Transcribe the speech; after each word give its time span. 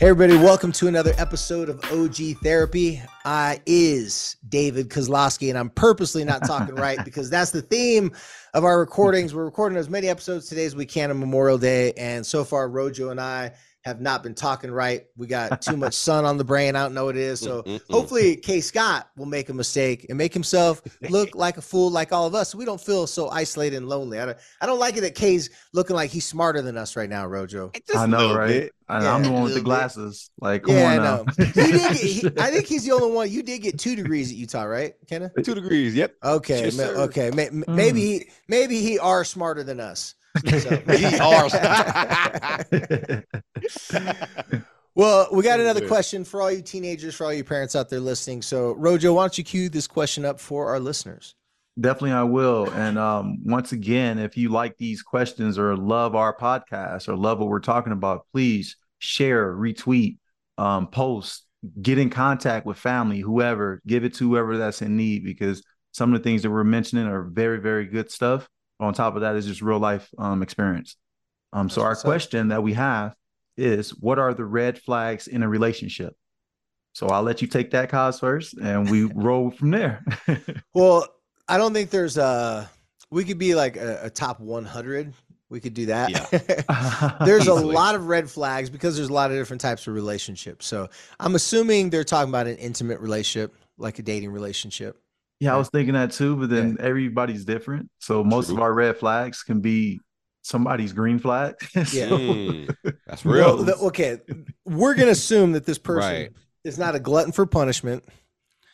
Hey 0.00 0.08
everybody, 0.08 0.36
welcome 0.36 0.72
to 0.72 0.88
another 0.88 1.12
episode 1.18 1.68
of 1.68 1.78
OG 1.84 2.38
Therapy. 2.42 3.00
I 3.24 3.60
is 3.64 4.34
David 4.48 4.88
Kozlowski, 4.88 5.50
and 5.50 5.56
I'm 5.56 5.70
purposely 5.70 6.24
not 6.24 6.44
talking 6.44 6.74
right 6.74 6.98
because 7.04 7.30
that's 7.30 7.52
the 7.52 7.62
theme 7.62 8.10
of 8.54 8.64
our 8.64 8.80
recordings. 8.80 9.36
We're 9.36 9.44
recording 9.44 9.78
as 9.78 9.88
many 9.88 10.08
episodes 10.08 10.48
today 10.48 10.64
as 10.64 10.74
we 10.74 10.84
can 10.84 11.12
on 11.12 11.20
Memorial 11.20 11.58
Day, 11.58 11.92
and 11.92 12.26
so 12.26 12.42
far 12.42 12.68
Rojo 12.68 13.10
and 13.10 13.20
I 13.20 13.52
have 13.84 14.00
not 14.00 14.22
been 14.22 14.34
talking 14.34 14.70
right. 14.70 15.04
We 15.16 15.26
got 15.26 15.60
too 15.60 15.76
much 15.76 15.92
sun 16.06 16.24
on 16.24 16.38
the 16.38 16.44
brain. 16.44 16.74
I 16.74 16.82
don't 16.82 16.94
know 16.94 17.04
what 17.04 17.16
it 17.16 17.22
is. 17.22 17.40
So 17.40 17.60
mm-hmm, 17.62 17.70
mm-hmm. 17.70 17.92
hopefully 17.92 18.36
K 18.36 18.60
Scott 18.60 19.08
will 19.16 19.26
make 19.26 19.50
a 19.50 19.54
mistake 19.54 20.06
and 20.08 20.16
make 20.16 20.32
himself 20.32 20.80
look 21.10 21.34
like 21.34 21.58
a 21.58 21.62
fool 21.62 21.90
like 21.90 22.12
all 22.12 22.26
of 22.26 22.34
us. 22.34 22.50
So 22.50 22.58
we 22.58 22.64
don't 22.64 22.80
feel 22.80 23.06
so 23.06 23.28
isolated 23.28 23.76
and 23.76 23.88
lonely. 23.88 24.18
I 24.20 24.26
don't, 24.26 24.38
I 24.60 24.66
don't 24.66 24.78
like 24.78 24.96
it 24.96 25.02
that 25.02 25.14
K's 25.14 25.50
looking 25.74 25.96
like 25.96 26.10
he's 26.10 26.24
smarter 26.24 26.62
than 26.62 26.78
us 26.78 26.96
right 26.96 27.10
now, 27.10 27.26
Rojo. 27.26 27.72
I 27.94 28.06
know, 28.06 28.34
right? 28.34 28.48
bit. 28.48 28.72
I, 28.88 29.02
Yeah, 29.02 29.14
I'm 29.14 29.22
the 29.22 29.30
one 29.30 29.42
with 29.42 29.52
the 29.52 29.60
little 29.60 29.70
bit. 29.70 29.80
glasses. 29.80 30.30
Like, 30.40 30.62
come 30.62 30.76
yeah, 30.76 30.92
on 30.92 31.00
I 31.00 31.02
know. 31.02 31.24
He 31.36 31.44
did 31.52 31.72
get, 31.72 31.96
he, 31.96 32.26
I 32.38 32.50
think 32.50 32.66
he's 32.66 32.84
the 32.84 32.92
only 32.92 33.12
one. 33.12 33.30
You 33.30 33.42
did 33.42 33.60
get 33.60 33.78
two 33.78 33.96
degrees 33.96 34.30
at 34.30 34.36
Utah, 34.36 34.64
right, 34.64 34.94
Kenna? 35.08 35.30
Two 35.42 35.54
degrees. 35.54 35.94
Yep. 35.94 36.14
Okay, 36.24 36.64
Yes, 36.64 36.76
ma- 36.76 37.02
okay. 37.04 37.30
May- 37.30 37.48
m- 37.48 37.64
mm. 37.66 37.74
Maybe 37.74 38.00
he, 38.00 38.26
maybe 38.48 38.80
he 38.80 38.98
are 38.98 39.24
smarter 39.24 39.62
than 39.62 39.80
us. 39.80 40.14
So- 40.58 40.82
He 40.96 41.18
are. 41.18 41.48
Well, 44.96 45.26
we 45.32 45.42
got 45.42 45.58
another 45.58 45.88
question 45.88 46.22
for 46.24 46.40
all 46.40 46.52
you 46.52 46.62
teenagers, 46.62 47.16
for 47.16 47.24
all 47.24 47.32
you 47.32 47.42
parents 47.42 47.74
out 47.74 47.88
there 47.88 47.98
listening. 47.98 48.42
So, 48.42 48.74
Rojo, 48.74 49.14
why 49.14 49.24
don't 49.24 49.36
you 49.36 49.42
cue 49.42 49.68
this 49.68 49.88
question 49.88 50.24
up 50.24 50.38
for 50.38 50.68
our 50.68 50.78
listeners? 50.78 51.34
Definitely, 51.80 52.12
I 52.12 52.22
will. 52.22 52.70
And 52.70 52.96
um, 52.96 53.38
once 53.44 53.72
again, 53.72 54.20
if 54.20 54.36
you 54.36 54.50
like 54.50 54.76
these 54.76 55.02
questions 55.02 55.58
or 55.58 55.76
love 55.76 56.14
our 56.14 56.36
podcast 56.36 57.08
or 57.08 57.16
love 57.16 57.40
what 57.40 57.48
we're 57.48 57.58
talking 57.58 57.92
about, 57.92 58.26
please 58.32 58.76
share, 59.00 59.52
retweet, 59.52 60.18
um, 60.58 60.86
post, 60.86 61.44
get 61.82 61.98
in 61.98 62.08
contact 62.08 62.64
with 62.64 62.78
family, 62.78 63.18
whoever, 63.18 63.82
give 63.88 64.04
it 64.04 64.14
to 64.14 64.28
whoever 64.28 64.58
that's 64.58 64.80
in 64.80 64.96
need 64.96 65.24
because 65.24 65.64
some 65.90 66.14
of 66.14 66.20
the 66.20 66.22
things 66.22 66.42
that 66.42 66.50
we're 66.50 66.62
mentioning 66.62 67.08
are 67.08 67.24
very, 67.24 67.58
very 67.58 67.86
good 67.86 68.12
stuff. 68.12 68.48
On 68.78 68.94
top 68.94 69.16
of 69.16 69.22
that 69.22 69.34
is 69.34 69.46
just 69.46 69.62
real 69.62 69.80
life 69.80 70.08
um, 70.18 70.40
experience. 70.42 70.96
Um, 71.52 71.68
so 71.68 71.82
our 71.82 71.96
question 71.96 72.48
that 72.48 72.62
we 72.62 72.74
have 72.74 73.14
is 73.56 73.90
what 73.90 74.18
are 74.18 74.34
the 74.34 74.44
red 74.44 74.78
flags 74.78 75.26
in 75.26 75.42
a 75.42 75.48
relationship? 75.48 76.14
So 76.92 77.08
I'll 77.08 77.22
let 77.22 77.42
you 77.42 77.48
take 77.48 77.72
that 77.72 77.88
cause 77.88 78.20
first 78.20 78.56
and 78.58 78.88
we 78.88 79.04
roll 79.14 79.50
from 79.50 79.70
there. 79.70 80.04
Well, 80.74 81.06
I 81.48 81.56
don't 81.56 81.72
think 81.72 81.90
there's 81.90 82.16
a. 82.16 82.68
We 83.10 83.24
could 83.24 83.38
be 83.38 83.54
like 83.54 83.76
a, 83.76 84.00
a 84.04 84.10
top 84.10 84.40
100. 84.40 85.12
We 85.48 85.60
could 85.60 85.74
do 85.74 85.86
that. 85.86 87.20
there's 87.24 87.46
a 87.46 87.54
lot 87.54 87.94
of 87.94 88.08
red 88.08 88.28
flags 88.28 88.70
because 88.70 88.96
there's 88.96 89.08
a 89.08 89.12
lot 89.12 89.30
of 89.30 89.36
different 89.36 89.60
types 89.60 89.86
of 89.86 89.94
relationships. 89.94 90.66
So 90.66 90.88
I'm 91.20 91.36
assuming 91.36 91.90
they're 91.90 92.02
talking 92.02 92.30
about 92.30 92.48
an 92.48 92.56
intimate 92.56 92.98
relationship, 92.98 93.54
like 93.78 94.00
a 94.00 94.02
dating 94.02 94.32
relationship. 94.32 95.00
Yeah, 95.38 95.54
I 95.54 95.58
was 95.58 95.68
thinking 95.68 95.94
that 95.94 96.10
too, 96.10 96.34
but 96.36 96.50
then 96.50 96.76
everybody's 96.80 97.44
different. 97.44 97.88
So 98.00 98.24
most 98.24 98.50
of 98.50 98.58
our 98.58 98.72
red 98.72 98.96
flags 98.96 99.44
can 99.44 99.60
be 99.60 100.00
somebody's 100.44 100.92
green 100.92 101.18
flag. 101.18 101.54
Yeah. 101.74 101.82
So- 102.08 102.18
Mm, 102.18 102.76
that's 103.06 103.24
Well, 103.24 103.56
real. 103.56 103.64
the- 103.64 103.76
okay, 103.88 104.20
we're 104.64 104.94
gonna 104.94 105.10
assume 105.10 105.52
that 105.52 105.64
this 105.66 105.78
person 105.78 106.10
Right. 106.12 106.32
is 106.62 106.78
not 106.78 106.94
a 106.94 107.00
glutton 107.00 107.32
for 107.32 107.46
punishment 107.46 108.04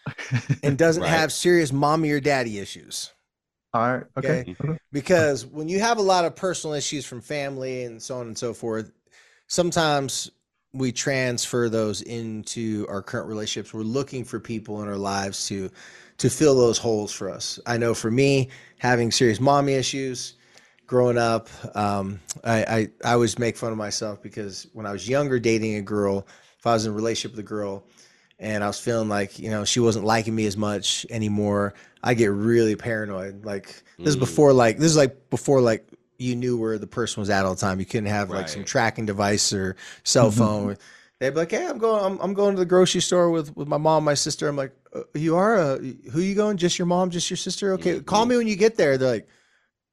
and 0.62 0.76
doesn't 0.76 1.02
Right. 1.02 1.08
have 1.10 1.32
serious 1.32 1.72
mommy 1.72 2.10
or 2.10 2.20
daddy 2.20 2.58
issues. 2.58 3.12
All 3.72 3.82
right. 3.82 4.04
Okay. 4.16 4.56
Because 4.90 5.46
when 5.46 5.68
you 5.68 5.78
have 5.78 5.98
a 5.98 6.02
lot 6.02 6.24
of 6.24 6.34
personal 6.34 6.74
issues 6.74 7.06
from 7.06 7.20
family 7.20 7.84
and 7.84 8.02
so 8.02 8.16
on 8.18 8.26
and 8.26 8.36
so 8.36 8.52
forth, 8.52 8.90
sometimes 9.46 10.28
we 10.72 10.90
transfer 10.90 11.68
those 11.68 12.02
into 12.02 12.84
our 12.88 13.00
current 13.02 13.28
relationships. 13.28 13.72
We're 13.72 13.82
looking 13.82 14.24
for 14.24 14.40
people 14.40 14.82
in 14.82 14.88
our 14.88 14.96
lives 14.96 15.46
to 15.48 15.70
to 16.18 16.28
fill 16.28 16.54
those 16.56 16.76
holes 16.78 17.12
for 17.12 17.30
us. 17.30 17.58
I 17.64 17.78
know 17.78 17.94
for 17.94 18.10
me, 18.10 18.50
having 18.78 19.10
serious 19.10 19.40
mommy 19.40 19.72
issues, 19.74 20.34
growing 20.90 21.16
up, 21.18 21.48
um, 21.76 22.18
I, 22.42 22.64
I 22.64 22.88
I 23.04 23.12
always 23.12 23.38
make 23.38 23.56
fun 23.56 23.70
of 23.70 23.78
myself 23.78 24.20
because 24.20 24.66
when 24.72 24.86
I 24.86 24.90
was 24.92 25.08
younger, 25.08 25.38
dating 25.38 25.76
a 25.76 25.82
girl, 25.82 26.26
if 26.58 26.66
I 26.66 26.72
was 26.72 26.84
in 26.84 26.90
a 26.90 26.94
relationship 26.96 27.36
with 27.36 27.46
a 27.46 27.48
girl, 27.48 27.84
and 28.40 28.64
I 28.64 28.66
was 28.66 28.80
feeling 28.80 29.08
like 29.08 29.38
you 29.38 29.50
know 29.50 29.64
she 29.64 29.78
wasn't 29.78 30.04
liking 30.04 30.34
me 30.34 30.46
as 30.46 30.56
much 30.56 31.06
anymore, 31.08 31.74
I 32.02 32.14
get 32.14 32.32
really 32.32 32.74
paranoid. 32.74 33.44
Like 33.44 33.66
this 33.98 34.08
is 34.08 34.16
Mm. 34.16 34.20
before 34.20 34.52
like 34.52 34.78
this 34.78 34.90
is 34.90 34.96
like 34.96 35.30
before 35.30 35.60
like 35.60 35.86
you 36.18 36.34
knew 36.34 36.58
where 36.58 36.76
the 36.76 36.88
person 36.88 37.20
was 37.20 37.30
at 37.30 37.44
all 37.46 37.54
the 37.54 37.60
time. 37.60 37.78
You 37.78 37.86
couldn't 37.86 38.10
have 38.10 38.28
like 38.28 38.48
some 38.48 38.64
tracking 38.64 39.06
device 39.06 39.52
or 39.52 39.76
cell 40.02 40.32
Mhm. 40.32 40.38
phone. 40.38 40.76
They'd 41.20 41.30
be 41.30 41.36
like, 41.36 41.52
"Hey, 41.52 41.66
I'm 41.68 41.78
going. 41.78 42.04
I'm, 42.04 42.18
I'm 42.20 42.34
going 42.34 42.56
to 42.56 42.58
the 42.58 42.66
grocery 42.66 43.00
store 43.00 43.30
with 43.30 43.54
with 43.56 43.68
my 43.68 43.76
mom, 43.78 44.02
my 44.02 44.14
sister." 44.14 44.48
I'm 44.48 44.56
like, 44.56 44.72
uh, 44.92 45.02
"You 45.14 45.36
are? 45.36 45.56
Uh, 45.56 45.78
who 46.10 46.20
you 46.20 46.34
going? 46.34 46.56
Just 46.56 46.78
your 46.80 46.86
mom? 46.86 47.10
Just 47.10 47.30
your 47.30 47.36
sister? 47.36 47.74
Okay, 47.74 48.00
call 48.00 48.26
me 48.26 48.36
when 48.36 48.48
you 48.48 48.56
get 48.56 48.76
there." 48.76 48.98
They're 48.98 49.12
like, 49.12 49.28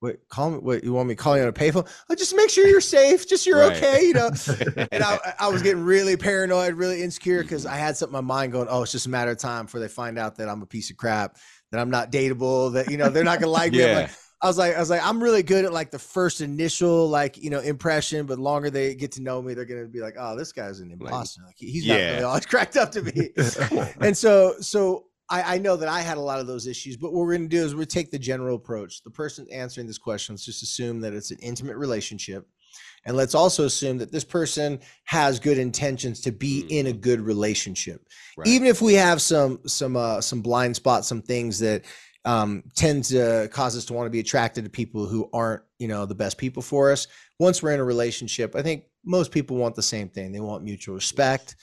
"Wait, 0.01 0.17
call 0.29 0.51
me. 0.51 0.57
Wait, 0.59 0.83
you 0.83 0.93
want 0.93 1.07
me 1.09 1.15
to 1.15 1.21
call 1.21 1.35
you 1.35 1.43
on 1.43 1.49
a 1.49 1.53
payphone? 1.53 1.87
Oh, 2.09 2.15
just 2.15 2.35
make 2.35 2.49
sure 2.49 2.67
you're 2.67 2.81
safe. 2.81 3.27
Just 3.27 3.45
you're 3.45 3.59
Right. 3.59 3.75
okay. 3.77 4.03
You 4.05 4.13
know." 4.13 4.29
and 4.91 5.03
I, 5.03 5.33
I 5.39 5.47
was 5.49 5.61
getting 5.61 5.83
really 5.83 6.17
paranoid, 6.17 6.73
really 6.75 7.01
insecure 7.03 7.41
because 7.41 7.65
I 7.65 7.75
had 7.75 7.97
something 7.97 8.17
in 8.17 8.25
my 8.25 8.33
mind 8.35 8.51
going, 8.51 8.67
"Oh, 8.69 8.83
it's 8.83 8.91
just 8.91 9.05
a 9.05 9.09
matter 9.09 9.31
of 9.31 9.37
time 9.37 9.65
before 9.65 9.79
they 9.79 9.87
find 9.87 10.17
out 10.19 10.35
that 10.37 10.49
I'm 10.49 10.61
a 10.61 10.65
piece 10.67 10.89
of 10.91 10.97
crap, 10.97 11.37
that 11.71 11.79
I'm 11.79 11.89
not 11.89 12.11
dateable, 12.11 12.73
that 12.73 12.89
you 12.91 12.97
know 12.97 13.09
they're 13.09 13.23
not 13.23 13.39
gonna 13.39 13.51
like 13.51 13.71
me." 13.71 13.79
Yeah. 13.79 13.95
like, 13.95 14.09
I 14.39 14.45
was 14.45 14.57
like, 14.59 14.75
I 14.75 14.79
was 14.79 14.91
like, 14.91 15.01
I'm 15.03 15.21
really 15.23 15.41
good 15.41 15.65
at 15.65 15.73
like 15.73 15.89
the 15.89 15.97
first 15.97 16.41
initial 16.41 17.09
like 17.09 17.37
you 17.37 17.49
know 17.49 17.59
impression, 17.59 18.27
but 18.27 18.37
longer 18.37 18.69
they 18.69 18.93
get 18.93 19.13
to 19.13 19.21
know 19.23 19.41
me, 19.41 19.55
they're 19.55 19.65
gonna 19.65 19.87
be 19.87 19.99
like, 19.99 20.13
"Oh, 20.19 20.35
this 20.37 20.51
guy's 20.51 20.79
an 20.79 20.91
imposter. 20.91 21.41
Like 21.43 21.55
he- 21.57 21.71
he's 21.71 21.87
not 21.87 21.95
really 21.95 22.23
all 22.23 22.35
it's 22.35 22.45
cracked 22.53 22.77
up 22.77 22.91
to 22.91 23.01
be." 23.01 23.31
and 23.99 24.15
so, 24.15 24.53
so 24.59 25.05
I, 25.29 25.55
I 25.55 25.57
know 25.57 25.75
that 25.75 25.89
I 25.89 26.01
had 26.01 26.17
a 26.17 26.21
lot 26.21 26.39
of 26.39 26.47
those 26.47 26.67
issues, 26.67 26.97
but 26.97 27.11
what 27.11 27.25
we're 27.25 27.35
going 27.35 27.49
to 27.49 27.55
do 27.55 27.63
is 27.63 27.75
we 27.75 27.85
take 27.85 28.11
the 28.11 28.19
general 28.19 28.55
approach. 28.55 29.03
The 29.03 29.09
person 29.09 29.47
answering 29.51 29.87
this 29.87 29.97
question, 29.97 30.33
let's 30.33 30.45
just 30.45 30.63
assume 30.63 31.01
that 31.01 31.13
it's 31.13 31.31
an 31.31 31.39
intimate 31.41 31.77
relationship. 31.77 32.47
And 33.05 33.15
let's 33.15 33.35
also 33.35 33.65
assume 33.65 33.97
that 33.99 34.11
this 34.11 34.23
person 34.23 34.79
has 35.05 35.39
good 35.39 35.57
intentions 35.57 36.21
to 36.21 36.31
be 36.31 36.65
in 36.69 36.87
a 36.87 36.93
good 36.93 37.21
relationship. 37.21 38.05
Right. 38.37 38.47
Even 38.47 38.67
if 38.67 38.81
we 38.81 38.93
have 38.95 39.21
some 39.21 39.59
some 39.65 39.95
uh 39.95 40.19
some 40.19 40.41
blind 40.41 40.75
spots, 40.75 41.07
some 41.07 41.21
things 41.21 41.57
that 41.59 41.85
um 42.25 42.63
tend 42.75 43.05
to 43.05 43.49
cause 43.51 43.77
us 43.77 43.85
to 43.85 43.93
want 43.93 44.07
to 44.07 44.11
be 44.11 44.19
attracted 44.19 44.65
to 44.65 44.69
people 44.69 45.05
who 45.05 45.29
aren't, 45.33 45.63
you 45.79 45.87
know, 45.87 46.05
the 46.05 46.15
best 46.15 46.37
people 46.37 46.61
for 46.61 46.91
us. 46.91 47.07
Once 47.39 47.63
we're 47.63 47.71
in 47.71 47.79
a 47.79 47.83
relationship, 47.83 48.55
I 48.55 48.61
think 48.61 48.83
most 49.05 49.31
people 49.31 49.55
want 49.55 49.75
the 49.75 49.83
same 49.83 50.09
thing. 50.09 50.31
They 50.31 50.41
want 50.41 50.63
mutual 50.63 50.95
respect. 50.95 51.55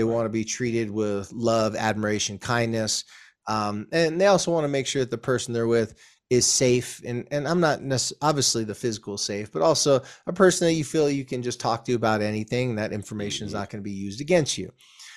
They 0.00 0.04
want 0.04 0.24
to 0.24 0.30
be 0.30 0.46
treated 0.46 0.90
with 0.90 1.30
love, 1.30 1.76
admiration, 1.76 2.38
kindness. 2.38 3.04
Um, 3.46 3.86
and 3.92 4.18
they 4.18 4.28
also 4.28 4.50
want 4.50 4.64
to 4.64 4.68
make 4.68 4.86
sure 4.86 5.02
that 5.02 5.10
the 5.10 5.18
person 5.18 5.52
they're 5.52 5.66
with 5.66 5.94
is 6.30 6.46
safe. 6.46 7.02
And, 7.04 7.28
and 7.30 7.46
I'm 7.46 7.60
not 7.60 7.80
necess- 7.80 8.14
obviously 8.22 8.64
the 8.64 8.74
physical 8.74 9.18
safe, 9.18 9.52
but 9.52 9.60
also 9.60 10.00
a 10.26 10.32
person 10.32 10.66
that 10.68 10.72
you 10.72 10.84
feel 10.84 11.10
you 11.10 11.26
can 11.26 11.42
just 11.42 11.60
talk 11.60 11.84
to 11.84 11.92
about 11.92 12.22
anything. 12.22 12.76
That 12.76 12.94
information 12.94 13.46
is 13.46 13.52
Mhm. 13.52 13.56
not 13.56 13.68
going 13.68 13.82
to 13.82 13.90
be 13.90 13.94
used 13.94 14.22
against 14.22 14.56
you. 14.56 14.72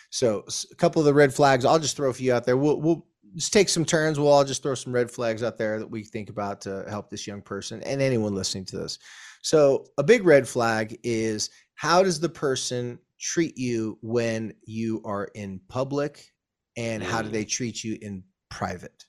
So 0.10 0.44
a 0.70 0.76
couple 0.76 1.00
of 1.00 1.06
the 1.06 1.14
red 1.14 1.34
flags, 1.34 1.64
I'll 1.64 1.80
just 1.80 1.96
throw 1.96 2.10
a 2.10 2.14
few 2.14 2.34
out 2.34 2.44
there. 2.44 2.58
We'll, 2.58 2.82
we'll 2.82 3.06
just 3.38 3.54
take 3.54 3.70
some 3.70 3.86
turns. 3.86 4.20
We'll 4.20 4.28
all 4.28 4.44
just 4.44 4.64
throw 4.64 4.76
some 4.76 4.92
red 4.92 5.10
flags 5.10 5.44
out 5.44 5.58
there 5.58 5.80
that 5.80 5.90
we 5.90 6.04
think 6.04 6.30
about 6.30 6.60
to 6.62 6.84
help 6.90 7.10
this 7.10 7.26
young 7.26 7.42
person 7.42 7.82
and 7.84 8.02
anyone 8.02 8.36
listening 8.36 8.66
to 8.66 8.80
this. 8.80 9.00
So 9.44 9.86
a 9.98 10.04
big 10.04 10.26
red 10.26 10.46
flag 10.46 11.00
is 11.04 11.52
how 11.76 12.04
does 12.04 12.20
the 12.20 12.28
person 12.28 13.00
treat 13.24 13.58
you 13.58 13.98
when 14.02 14.54
you 14.66 15.02
are 15.06 15.26
in 15.34 15.62
public 15.70 16.34
and 16.78 17.02
how 17.04 17.22
do 17.22 17.30
Mm. 17.30 17.34
they 17.34 17.46
treat 17.46 17.84
you 17.84 17.98
in 18.02 18.24
private? 18.50 19.06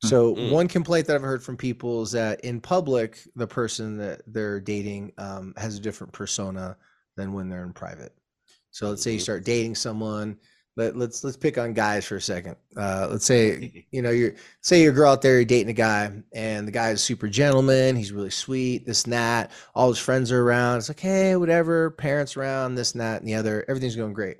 So 0.00 0.34
Mm. 0.34 0.50
one 0.50 0.68
complaint 0.68 1.06
that 1.08 1.16
I've 1.16 1.22
heard 1.22 1.42
from 1.42 1.56
people 1.56 2.02
is 2.02 2.12
that 2.12 2.40
in 2.40 2.60
public, 2.60 3.20
the 3.34 3.48
person 3.48 3.96
that 3.98 4.22
they're 4.26 4.60
dating 4.60 5.12
um, 5.18 5.54
has 5.56 5.76
a 5.76 5.80
different 5.80 6.12
persona 6.12 6.76
than 7.16 7.32
when 7.32 7.48
they're 7.48 7.64
in 7.64 7.72
private. 7.72 8.14
So 8.70 8.88
let's 8.90 9.02
say 9.02 9.12
you 9.12 9.18
Mhm. 9.18 9.22
start 9.22 9.44
dating 9.44 9.74
someone. 9.74 10.38
Let, 10.78 10.96
let's 10.96 11.24
let's 11.24 11.36
pick 11.36 11.58
on 11.58 11.72
guys 11.72 12.04
for 12.04 12.14
a 12.14 12.20
second. 12.20 12.54
Uh, 12.76 13.08
let's 13.10 13.24
say 13.24 13.84
you 13.90 14.00
know 14.00 14.10
you're 14.10 14.34
say 14.60 14.80
you're 14.80 14.92
a 14.92 14.94
girl 14.94 15.10
out 15.10 15.22
there, 15.22 15.34
you're 15.34 15.44
dating 15.44 15.70
a 15.70 15.72
guy, 15.72 16.12
and 16.32 16.68
the 16.68 16.72
guy 16.72 16.90
is 16.90 17.02
super 17.02 17.26
gentleman. 17.28 17.96
He's 17.96 18.12
really 18.12 18.30
sweet, 18.30 18.86
this 18.86 19.02
and 19.02 19.12
that. 19.12 19.50
All 19.74 19.88
his 19.88 19.98
friends 19.98 20.30
are 20.30 20.40
around. 20.40 20.78
It's 20.78 20.88
like, 20.88 21.00
hey, 21.00 21.34
whatever. 21.34 21.90
Parents 21.90 22.36
around, 22.36 22.76
this 22.76 22.92
and 22.92 23.00
that 23.00 23.20
and 23.20 23.28
the 23.28 23.34
other. 23.34 23.64
Everything's 23.66 23.96
going 23.96 24.12
great. 24.12 24.36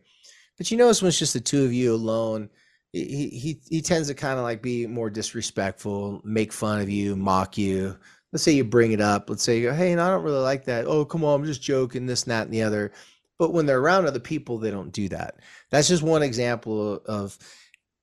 But 0.57 0.71
you 0.71 0.77
notice 0.77 1.03
when 1.03 1.09
it's 1.09 1.19
just 1.19 1.33
the 1.33 1.41
two 1.41 1.65
of 1.65 1.73
you 1.73 1.93
alone, 1.93 2.49
he 2.93 3.29
he 3.31 3.61
he 3.69 3.83
tends 3.83 4.07
to 4.07 4.15
kind 4.15 4.39
of 4.39 4.45
like 4.45 4.63
be 4.63 4.87
more 4.87 5.11
disrespectful, 5.11 6.21
make 6.25 6.53
fun 6.53 6.81
of 6.81 6.89
you, 6.89 7.17
mock 7.17 7.59
you. 7.59 7.99
Let's 8.33 8.45
say 8.45 8.53
you 8.53 8.63
bring 8.63 8.93
it 8.93 9.01
up. 9.01 9.29
Let's 9.29 9.43
say 9.43 9.59
you 9.59 9.71
go, 9.71 9.75
hey, 9.75 9.93
no, 9.93 10.07
I 10.07 10.11
don't 10.11 10.23
really 10.23 10.39
like 10.39 10.67
that. 10.67 10.87
Oh, 10.87 11.05
come 11.05 11.25
on, 11.25 11.41
I'm 11.41 11.47
just 11.47 11.63
joking, 11.63 12.07
this, 12.07 12.25
and 12.25 12.31
that, 12.31 12.45
and 12.45 12.53
the 12.53 12.63
other. 12.63 12.93
But 13.39 13.53
when 13.53 13.67
they're 13.67 13.81
around 13.81 14.07
other 14.07 14.21
people, 14.21 14.59
they 14.59 14.71
don't 14.71 14.93
do 14.93 15.09
that. 15.11 15.37
That's 15.71 15.89
just 15.89 16.03
one 16.03 16.23
example 16.23 17.01
of 17.07 17.39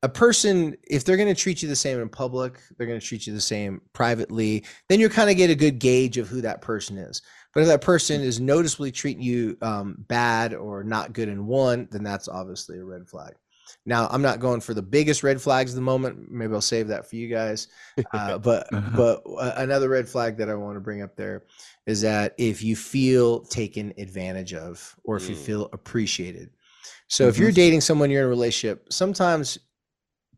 a 0.02 0.10
person. 0.10 0.76
If 0.84 1.04
they're 1.04 1.18
going 1.18 1.34
to 1.34 1.40
treat 1.40 1.62
you 1.62 1.68
the 1.68 1.76
same 1.76 2.00
in 2.00 2.10
public, 2.10 2.60
they're 2.78 2.88
going 2.88 3.00
to 3.00 3.06
treat 3.06 3.28
you 3.28 3.34
the 3.34 3.42
same 3.42 3.82
privately. 3.94 4.64
Then 4.88 5.00
you 5.00 5.10
kind 5.10 5.30
of 5.30 5.38
get 5.38 5.50
a 5.50 5.56
good 5.56 5.80
gauge 5.80 6.18
of 6.18 6.28
who 6.28 6.42
that 6.42 6.62
person 6.62 6.98
is. 6.98 7.22
But 7.54 7.62
if 7.62 7.68
that 7.68 7.82
person 7.82 8.22
is 8.22 8.40
noticeably 8.40 8.92
treating 8.92 9.24
you 9.24 9.58
um, 9.62 9.96
bad 10.08 10.54
or 10.54 10.84
not 10.84 11.14
good 11.14 11.30
in 11.30 11.48
one, 11.48 11.88
then 11.92 12.04
that's 12.04 12.28
obviously 12.28 12.78
a 12.80 12.84
red 12.84 13.08
flag. 13.08 13.34
Now, 13.86 14.08
I'm 14.10 14.22
not 14.22 14.40
going 14.40 14.62
for 14.62 14.74
the 14.74 14.82
biggest 14.82 15.24
red 15.24 15.42
flags 15.42 15.72
at 15.72 15.76
the 15.76 15.82
moment. 15.82 16.32
Maybe 16.32 16.54
I'll 16.54 16.62
save 16.62 16.88
that 16.90 17.10
for 17.10 17.16
you 17.16 17.28
guys. 17.28 17.68
Uh, 18.12 18.38
but 18.40 18.68
but 18.96 19.24
uh, 19.26 19.54
another 19.58 19.90
red 19.90 20.08
flag 20.08 20.38
that 20.38 20.50
I 20.50 20.56
want 20.56 20.76
to 20.76 20.82
bring 20.82 21.02
up 21.02 21.16
there 21.16 21.44
is 21.86 22.02
that 22.02 22.34
if 22.38 22.64
you 22.64 22.76
feel 22.76 23.42
taken 23.42 23.94
advantage 23.98 24.54
of, 24.54 24.96
or 25.04 25.18
if 25.18 25.24
mm. 25.24 25.30
you 25.30 25.36
feel 25.36 25.70
appreciated. 25.74 26.50
So 27.08 27.24
mm-hmm. 27.24 27.30
if 27.30 27.38
you're 27.38 27.52
dating 27.52 27.82
someone, 27.82 28.10
you're 28.10 28.22
in 28.22 28.28
a 28.28 28.30
relationship. 28.30 28.92
Sometimes 28.92 29.60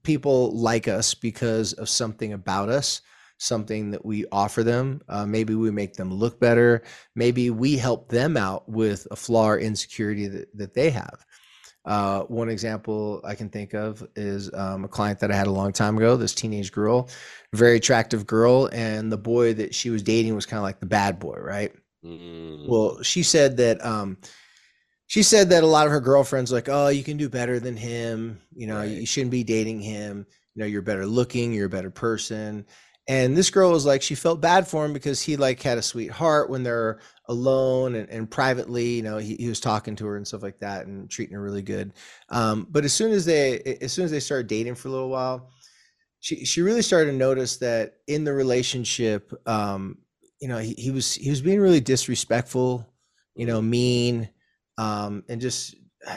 people 0.03 0.51
like 0.57 0.87
us 0.87 1.13
because 1.13 1.73
of 1.73 1.89
something 1.89 2.33
about 2.33 2.69
us 2.69 3.01
something 3.37 3.91
that 3.91 4.05
we 4.05 4.25
offer 4.31 4.63
them. 4.63 5.01
Uh, 5.07 5.25
maybe 5.25 5.55
we 5.55 5.71
make 5.71 5.93
them 5.93 6.13
look 6.13 6.39
better. 6.39 6.83
Maybe 7.15 7.49
we 7.49 7.77
help 7.77 8.09
them 8.09 8.35
out 8.37 8.67
with 8.67 9.07
a 9.11 9.15
flaw 9.15 9.49
or 9.49 9.59
insecurity 9.59 10.27
that, 10.27 10.57
that 10.57 10.73
they 10.73 10.89
have. 10.89 11.25
Uh, 11.87 12.23
one 12.23 12.49
example 12.49 13.21
I 13.23 13.33
can 13.35 13.47
think 13.49 13.73
of 13.73 14.05
is 14.17 14.53
um, 14.53 14.83
a 14.83 14.89
client 14.89 15.19
that 15.19 15.31
I 15.31 15.35
had 15.35 15.47
a 15.47 15.51
long 15.51 15.71
time 15.71 15.95
ago, 15.95 16.17
this 16.17 16.35
teenage 16.35 16.73
girl, 16.73 17.09
very 17.53 17.77
attractive 17.77 18.27
girl, 18.27 18.69
and 18.73 19.09
the 19.09 19.17
boy 19.17 19.53
that 19.53 19.73
she 19.73 19.89
was 19.89 20.03
dating 20.03 20.35
was 20.35 20.45
kind 20.45 20.57
of 20.57 20.63
like 20.63 20.81
the 20.81 20.85
bad 20.85 21.17
boy, 21.17 21.37
right? 21.39 21.71
Mm. 22.03 22.67
Well, 22.67 23.01
she 23.03 23.23
said 23.23 23.55
that 23.57 23.83
um, 23.85 24.17
she 25.05 25.23
said 25.23 25.49
that 25.49 25.63
a 25.63 25.67
lot 25.67 25.87
of 25.87 25.93
her 25.93 26.01
girlfriends 26.01 26.51
like, 26.51 26.67
oh, 26.67 26.89
you 26.89 27.05
can 27.05 27.15
do 27.15 27.29
better 27.29 27.57
than 27.57 27.77
him. 27.77 28.41
You 28.53 28.67
know, 28.67 28.79
right. 28.79 28.91
you 28.91 29.05
shouldn't 29.05 29.31
be 29.31 29.45
dating 29.45 29.79
him. 29.79 30.25
You 30.55 30.61
know, 30.61 30.65
you're 30.65 30.81
better 30.81 31.05
looking, 31.05 31.53
you're 31.53 31.67
a 31.67 31.69
better 31.69 31.89
person. 31.89 32.65
And 33.07 33.37
this 33.37 33.49
girl 33.49 33.71
was 33.71 33.85
like, 33.85 34.01
she 34.01 34.15
felt 34.15 34.41
bad 34.41 34.67
for 34.67 34.83
him 34.83 34.91
because 34.91 35.21
he 35.21 35.37
like 35.37 35.61
had 35.61 35.77
a 35.77 35.81
sweetheart 35.81 36.49
when 36.49 36.63
they're 36.63 36.99
alone 37.27 37.95
and, 37.95 38.09
and 38.09 38.29
privately, 38.29 38.95
you 38.95 39.01
know, 39.01 39.17
he, 39.17 39.35
he 39.35 39.49
was 39.49 39.59
talking 39.59 39.95
to 39.95 40.05
her 40.05 40.17
and 40.17 40.27
stuff 40.27 40.43
like 40.43 40.59
that 40.59 40.87
and 40.87 41.09
treating 41.09 41.35
her 41.35 41.41
really 41.41 41.61
good. 41.61 41.93
Um, 42.29 42.67
but 42.69 42.85
as 42.85 42.93
soon 42.93 43.11
as 43.11 43.25
they, 43.25 43.77
as 43.81 43.91
soon 43.91 44.05
as 44.05 44.11
they 44.11 44.19
started 44.19 44.47
dating 44.47 44.75
for 44.75 44.87
a 44.87 44.91
little 44.91 45.09
while, 45.09 45.49
she, 46.19 46.45
she 46.45 46.61
really 46.61 46.81
started 46.81 47.11
to 47.11 47.17
notice 47.17 47.57
that 47.57 47.95
in 48.07 48.23
the 48.23 48.33
relationship, 48.33 49.31
um, 49.47 49.97
you 50.39 50.47
know, 50.47 50.57
he, 50.57 50.73
he 50.73 50.91
was, 50.91 51.15
he 51.15 51.29
was 51.29 51.41
being 51.41 51.59
really 51.59 51.81
disrespectful, 51.81 52.87
you 53.35 53.45
know, 53.45 53.61
mean, 53.61 54.29
um, 54.77 55.23
and 55.29 55.41
just, 55.41 55.75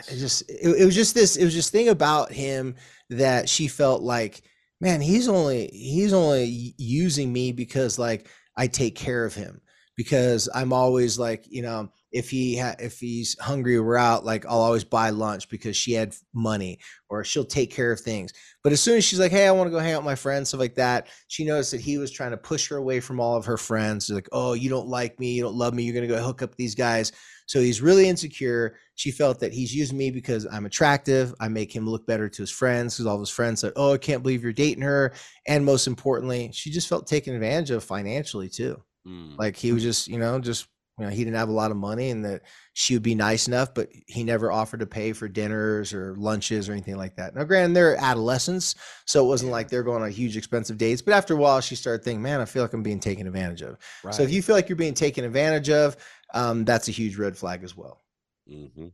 it 0.08 0.16
just, 0.16 0.48
it, 0.48 0.80
it 0.80 0.84
was 0.84 0.94
just 0.94 1.14
this, 1.14 1.36
it 1.36 1.44
was 1.44 1.54
this 1.54 1.70
thing 1.70 1.88
about 1.88 2.32
him 2.32 2.76
that 3.10 3.48
she 3.48 3.66
felt 3.66 4.02
like, 4.02 4.42
man, 4.80 5.00
he's 5.00 5.28
only 5.28 5.68
he's 5.72 6.12
only 6.12 6.74
using 6.78 7.32
me 7.32 7.52
because 7.52 7.98
like 7.98 8.28
I 8.56 8.66
take 8.66 8.94
care 8.94 9.24
of 9.24 9.34
him 9.34 9.60
because 10.00 10.49
I'm 10.55 10.73
always 10.73 11.19
like, 11.19 11.44
you 11.47 11.61
know, 11.61 11.91
if 12.11 12.31
he 12.31 12.56
ha- 12.56 12.75
if 12.79 12.99
he's 12.99 13.38
hungry 13.38 13.79
we're 13.79 13.99
out, 13.99 14.25
like 14.25 14.47
I'll 14.47 14.62
always 14.62 14.82
buy 14.82 15.11
lunch 15.11 15.50
because 15.50 15.76
she 15.76 15.93
had 15.93 16.17
money 16.32 16.79
or 17.11 17.23
she'll 17.23 17.44
take 17.44 17.70
care 17.70 17.93
of 17.93 18.00
things. 18.00 18.32
But 18.64 18.73
as 18.73 18.81
soon 18.81 18.97
as 18.97 19.05
she's 19.05 19.20
like, 19.20 19.31
hey, 19.31 19.47
I 19.47 19.50
want 19.50 19.67
to 19.67 19.70
go 19.70 19.79
hang 19.79 19.93
out 19.93 19.99
with 19.99 20.06
my 20.06 20.14
friends, 20.14 20.49
stuff 20.49 20.61
like 20.61 20.76
that, 20.76 21.08
she 21.29 21.44
noticed 21.44 21.73
that 21.73 21.82
he 21.82 21.99
was 21.99 22.11
trying 22.11 22.31
to 22.31 22.38
push 22.38 22.67
her 22.70 22.79
away 22.79 23.00
from 23.00 23.20
all 23.20 23.37
of 23.37 23.44
her 23.44 23.58
friends. 23.58 24.08
Like, 24.08 24.26
oh, 24.32 24.55
you 24.55 24.70
don't 24.70 24.88
like 24.88 25.20
me, 25.20 25.35
you 25.35 25.43
don't 25.43 25.55
love 25.55 25.75
me, 25.75 25.82
you're 25.82 25.93
gonna 25.93 26.06
go 26.06 26.23
hook 26.23 26.41
up 26.41 26.55
these 26.56 26.75
guys. 26.75 27.12
So 27.44 27.61
he's 27.61 27.82
really 27.82 28.08
insecure. 28.08 28.76
She 28.94 29.11
felt 29.11 29.38
that 29.41 29.53
he's 29.53 29.75
using 29.75 29.99
me 29.99 30.11
because 30.11 30.46
I'm 30.50 30.64
attractive. 30.64 31.35
I 31.41 31.49
make 31.49 31.76
him 31.76 31.87
look 31.87 32.06
better 32.06 32.31
to 32.31 32.43
his 32.43 32.50
friends 32.50 32.94
because 32.94 33.06
all 33.06 33.20
his 33.20 33.29
friends 33.29 33.61
said, 33.61 33.75
Oh, 33.76 33.93
I 33.93 33.99
can't 33.99 34.23
believe 34.23 34.43
you're 34.43 34.55
dating 34.55 34.82
her. 34.82 35.12
And 35.46 35.62
most 35.62 35.87
importantly, 35.87 36.53
she 36.55 36.70
just 36.70 36.88
felt 36.88 37.06
taken 37.06 37.35
advantage 37.35 37.70
of 37.70 37.85
financially 37.85 38.49
too. 38.49 38.82
Mm. 39.10 39.38
Like 39.38 39.56
he 39.56 39.72
was 39.72 39.82
just, 39.82 40.08
you 40.08 40.18
know, 40.18 40.38
just, 40.38 40.68
you 40.98 41.06
know, 41.06 41.10
he 41.10 41.24
didn't 41.24 41.36
have 41.36 41.48
a 41.48 41.52
lot 41.52 41.70
of 41.70 41.78
money 41.78 42.10
and 42.10 42.24
that 42.26 42.42
she 42.74 42.94
would 42.94 43.02
be 43.02 43.14
nice 43.14 43.48
enough, 43.48 43.72
but 43.72 43.88
he 44.06 44.22
never 44.22 44.52
offered 44.52 44.80
to 44.80 44.86
pay 44.86 45.14
for 45.14 45.28
dinners 45.28 45.94
or 45.94 46.14
lunches 46.16 46.68
or 46.68 46.72
anything 46.72 46.96
like 46.96 47.16
that. 47.16 47.34
Now, 47.34 47.44
granted, 47.44 47.74
they're 47.74 47.96
adolescents, 47.96 48.74
so 49.06 49.24
it 49.24 49.28
wasn't 49.28 49.50
like 49.50 49.68
they're 49.68 49.82
going 49.82 50.02
on 50.02 50.10
huge 50.10 50.36
expensive 50.36 50.76
dates. 50.76 51.00
But 51.00 51.14
after 51.14 51.34
a 51.34 51.38
while, 51.38 51.60
she 51.62 51.74
started 51.74 52.04
thinking, 52.04 52.22
man, 52.22 52.40
I 52.40 52.44
feel 52.44 52.62
like 52.62 52.74
I'm 52.74 52.82
being 52.82 53.00
taken 53.00 53.26
advantage 53.26 53.62
of. 53.62 53.78
Right. 54.04 54.14
So 54.14 54.22
if 54.22 54.30
you 54.30 54.42
feel 54.42 54.54
like 54.54 54.68
you're 54.68 54.76
being 54.76 54.94
taken 54.94 55.24
advantage 55.24 55.70
of, 55.70 55.96
um, 56.34 56.66
that's 56.66 56.88
a 56.88 56.92
huge 56.92 57.16
red 57.16 57.36
flag 57.36 57.64
as 57.64 57.74
well. 57.74 58.02
Mm-hmm. 58.50 58.88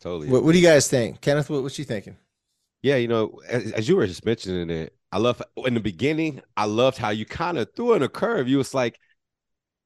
Totally. 0.00 0.28
What, 0.28 0.42
what, 0.42 0.52
do 0.52 0.58
you 0.58 0.66
guys 0.66 0.88
think, 0.88 1.20
Kenneth? 1.20 1.48
What, 1.48 1.62
what 1.62 1.78
you 1.78 1.84
thinking? 1.84 2.16
Yeah, 2.82 2.96
you 2.96 3.08
know, 3.08 3.40
as, 3.48 3.72
as, 3.72 3.88
you 3.88 3.96
were 3.96 4.06
just 4.06 4.24
mentioning 4.24 4.70
it, 4.70 4.94
I 5.12 5.18
love 5.18 5.40
in 5.56 5.74
the 5.74 5.80
beginning. 5.80 6.42
I 6.56 6.64
loved 6.66 6.98
how 6.98 7.10
you 7.10 7.24
kind 7.24 7.58
of 7.58 7.72
threw 7.74 7.94
in 7.94 8.02
a 8.02 8.08
curve. 8.08 8.48
You 8.48 8.58
was 8.58 8.74
like, 8.74 8.98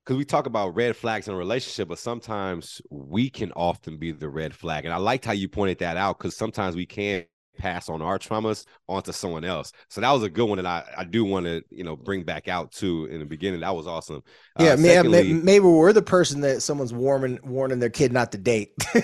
because 0.04 0.16
we 0.16 0.24
talk 0.24 0.46
about 0.46 0.74
red 0.74 0.96
flags 0.96 1.28
in 1.28 1.34
a 1.34 1.36
relationship, 1.36 1.88
but 1.88 1.98
sometimes 1.98 2.80
we 2.90 3.30
can 3.30 3.52
often 3.52 3.98
be 3.98 4.12
the 4.12 4.28
red 4.28 4.54
flag. 4.54 4.84
And 4.84 4.94
I 4.94 4.96
liked 4.96 5.24
how 5.24 5.32
you 5.32 5.48
pointed 5.48 5.78
that 5.78 5.96
out 5.96 6.18
because 6.18 6.36
sometimes 6.36 6.74
we 6.74 6.86
can 6.86 7.24
pass 7.58 7.88
on 7.88 8.02
our 8.02 8.18
traumas 8.18 8.64
onto 8.88 9.12
someone 9.12 9.44
else. 9.44 9.72
So 9.88 10.00
that 10.00 10.10
was 10.10 10.22
a 10.22 10.30
good 10.30 10.46
one 10.46 10.56
that 10.56 10.66
I, 10.66 10.84
I 10.98 11.04
do 11.04 11.24
want 11.24 11.46
to, 11.46 11.62
you 11.70 11.84
know, 11.84 11.96
bring 11.96 12.22
back 12.22 12.48
out 12.48 12.72
too 12.72 13.06
in 13.06 13.20
the 13.20 13.26
beginning. 13.26 13.60
That 13.60 13.74
was 13.74 13.86
awesome. 13.86 14.22
Yeah, 14.58 14.72
uh, 14.72 14.76
secondly, 14.76 15.32
maybe 15.32 15.64
we're 15.64 15.92
the 15.92 16.02
person 16.02 16.40
that 16.42 16.62
someone's 16.62 16.92
warning 16.92 17.38
warning 17.42 17.78
their 17.78 17.90
kid 17.90 18.12
not 18.12 18.32
to 18.32 18.38
date. 18.38 18.72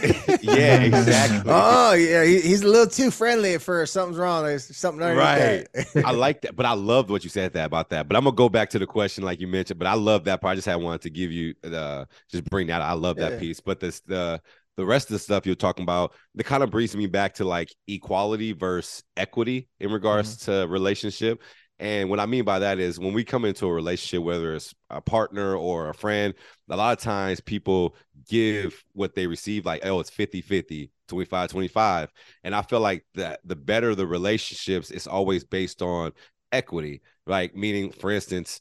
yeah, 0.43 0.81
exactly. 0.81 1.43
oh, 1.53 1.93
yeah, 1.93 2.25
he, 2.25 2.41
he's 2.41 2.63
a 2.63 2.69
little 2.69 2.87
too 2.87 3.11
friendly 3.11 3.55
at 3.55 3.63
first. 3.63 3.93
Something's 3.93 4.19
wrong. 4.19 4.45
There's 4.45 4.77
something 4.77 5.01
right. 5.01 5.67
I 5.97 6.11
like 6.13 6.43
that, 6.43 6.57
but 6.57 6.67
I 6.67 6.73
loved 6.73 7.11
what 7.11 7.25
you 7.25 7.31
said 7.31 7.53
that 7.55 7.67
about 7.67 7.91
that. 7.91 8.09
But 8.09 8.17
I'm 8.17 8.25
gonna 8.25 8.37
go 8.37 8.49
back 8.49 8.71
to 8.71 8.79
the 8.79 8.87
question 8.87 9.25
like 9.25 9.41
you 9.41 9.47
mentioned. 9.47 9.79
But 9.79 9.89
I 9.89 9.95
love 9.95 10.25
that 10.25 10.41
part. 10.41 10.53
I 10.53 10.55
just 10.57 10.67
had 10.67 10.77
wanted 10.77 11.03
to 11.03 11.11
give 11.11 11.31
you 11.33 11.55
uh 11.65 12.07
just 12.31 12.45
bring 12.45 12.69
that. 12.69 12.83
I 12.83 12.93
love 12.93 13.17
that 13.17 13.33
yeah. 13.33 13.39
piece. 13.39 13.61
But 13.61 13.81
this 13.81 14.01
the 14.01 14.41
the 14.77 14.87
rest 14.87 15.09
of 15.09 15.15
the 15.15 15.19
stuff 15.19 15.47
you're 15.47 15.55
talking 15.55 15.83
about, 15.83 16.13
it 16.37 16.45
kind 16.45 16.63
of 16.63 16.71
brings 16.71 16.95
me 16.95 17.07
back 17.07 17.35
to 17.35 17.45
like 17.45 17.75
equality 17.89 18.53
versus 18.53 19.03
equity 19.17 19.69
in 19.81 19.91
regards 19.91 20.37
mm-hmm. 20.37 20.63
to 20.63 20.69
relationship. 20.69 21.43
And 21.79 22.09
what 22.09 22.21
I 22.21 22.27
mean 22.27 22.45
by 22.45 22.61
that 22.61 22.79
is 22.79 22.99
when 22.99 23.13
we 23.13 23.23
come 23.23 23.45
into 23.45 23.67
a 23.67 23.73
relationship, 23.73 24.25
whether 24.25 24.55
it's 24.55 24.75
a 24.89 25.01
partner 25.01 25.55
or 25.55 25.91
a 25.91 25.95
friend, 25.95 26.33
a 26.71 26.77
lot 26.77 26.97
of 26.97 27.03
times 27.03 27.41
people 27.41 27.95
give 28.29 28.83
what 28.93 29.15
they 29.15 29.27
receive 29.27 29.67
like, 29.67 29.85
oh, 29.85 30.01
it's 30.01 30.11
50 30.11 30.41
50, 30.41 30.91
25 31.09 31.51
25. 31.51 32.13
And 32.45 32.55
I 32.55 32.63
feel 32.63 32.81
like 32.81 33.05
that 33.15 33.41
the 33.45 33.57
better 33.57 33.95
the 33.95 34.07
relationships, 34.07 34.91
it's 34.91 35.07
always 35.07 35.45
based 35.45 35.83
on 35.83 36.13
equity, 36.51 37.03
like 37.27 37.55
meaning, 37.55 37.93
for 37.93 38.11
instance, 38.11 38.61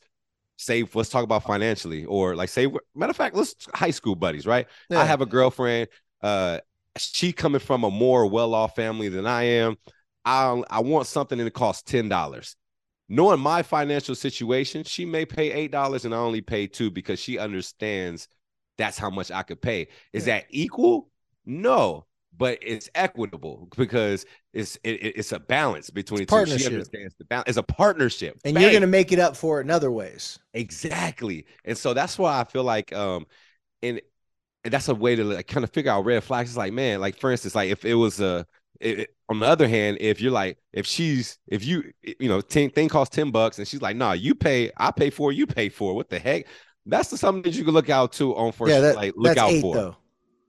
say 0.57 0.85
let's 0.93 1.09
talk 1.09 1.23
about 1.23 1.43
financially 1.43 2.05
or 2.05 2.35
like 2.35 2.49
say 2.49 2.67
matter 2.95 3.09
of 3.09 3.15
fact 3.15 3.35
let's 3.35 3.55
high 3.73 3.91
school 3.91 4.15
buddies 4.15 4.47
right 4.47 4.67
yeah. 4.89 4.99
i 4.99 5.03
have 5.03 5.19
a 5.21 5.25
girlfriend 5.25 5.87
uh, 6.25 6.59
she 6.97 7.31
coming 7.31 7.59
from 7.59 7.83
a 7.83 7.91
more 7.91 8.25
well-off 8.25 8.75
family 8.75 9.09
than 9.09 9.27
I 9.27 9.43
am. 9.43 9.77
I 10.25 10.63
I 10.71 10.79
want 10.79 11.05
something 11.05 11.37
that 11.37 11.51
costs 11.51 11.83
ten 11.83 12.09
dollars. 12.09 12.55
Knowing 13.07 13.39
my 13.39 13.61
financial 13.61 14.15
situation, 14.15 14.83
she 14.83 15.05
may 15.05 15.23
pay 15.23 15.51
eight 15.51 15.71
dollars 15.71 16.03
and 16.03 16.15
I 16.15 16.17
only 16.17 16.41
pay 16.41 16.65
two 16.65 16.89
because 16.89 17.19
she 17.19 17.37
understands 17.37 18.27
that's 18.79 18.97
how 18.97 19.11
much 19.11 19.29
I 19.29 19.43
could 19.43 19.61
pay. 19.61 19.89
Is 20.13 20.25
yeah. 20.25 20.39
that 20.39 20.45
equal? 20.49 21.11
No, 21.45 22.07
but 22.35 22.57
it's 22.63 22.89
equitable 22.95 23.67
because 23.77 24.25
it's 24.51 24.79
it, 24.83 25.15
it's 25.15 25.31
a 25.31 25.39
balance 25.39 25.91
between 25.91 26.23
it's 26.23 26.33
two. 26.33 26.57
She 26.57 26.65
understands 26.65 27.13
the 27.19 27.25
balance. 27.25 27.49
It's 27.49 27.59
a 27.59 27.63
partnership, 27.63 28.39
and 28.43 28.55
Bang. 28.55 28.63
you're 28.63 28.71
going 28.71 28.81
to 28.81 28.87
make 28.87 29.11
it 29.11 29.19
up 29.19 29.37
for 29.37 29.59
it 29.59 29.65
in 29.65 29.69
other 29.69 29.91
ways. 29.91 30.39
Exactly, 30.55 31.45
and 31.65 31.77
so 31.77 31.93
that's 31.93 32.17
why 32.17 32.39
I 32.39 32.45
feel 32.45 32.63
like 32.63 32.91
um, 32.93 33.27
and 33.83 34.01
and 34.65 34.73
that's 34.73 34.89
a 34.89 34.95
way 34.95 35.15
to 35.15 35.23
like 35.23 35.47
kind 35.47 35.63
of 35.63 35.69
figure 35.69 35.91
out 35.91 36.03
red 36.03 36.23
flags. 36.23 36.49
It's 36.49 36.57
like, 36.57 36.73
man, 36.73 36.99
like 36.99 37.17
for 37.17 37.31
instance, 37.31 37.55
like 37.55 37.69
if 37.69 37.85
it 37.85 37.93
was 37.93 38.19
a 38.19 38.45
it, 38.81 39.15
on 39.29 39.39
the 39.39 39.45
other 39.45 39.67
hand, 39.67 39.97
if 40.01 40.19
you're 40.19 40.31
like, 40.31 40.57
if 40.73 40.85
she's, 40.85 41.39
if 41.47 41.63
you, 41.63 41.91
you 42.03 42.27
know, 42.27 42.41
ten, 42.41 42.69
thing 42.71 42.89
costs 42.89 43.15
10 43.15 43.31
bucks 43.31 43.57
and 43.57 43.67
she's 43.67 43.81
like, 43.81 43.95
nah, 43.95 44.11
you 44.13 44.35
pay, 44.35 44.71
I 44.75 44.91
pay 44.91 45.09
for, 45.11 45.31
you 45.31 45.47
pay 45.47 45.69
for, 45.69 45.95
what 45.95 46.09
the 46.09 46.19
heck? 46.19 46.47
That's 46.85 47.09
the, 47.09 47.17
something 47.17 47.43
that 47.43 47.57
you 47.57 47.63
can 47.63 47.73
look 47.73 47.89
out 47.89 48.13
to 48.13 48.35
on 48.35 48.51
for, 48.51 48.67
yeah, 48.67 48.81
that, 48.81 48.95
like, 48.95 49.13
look 49.15 49.37
out 49.37 49.51
eight, 49.51 49.61
for, 49.61 49.75
though. 49.75 49.97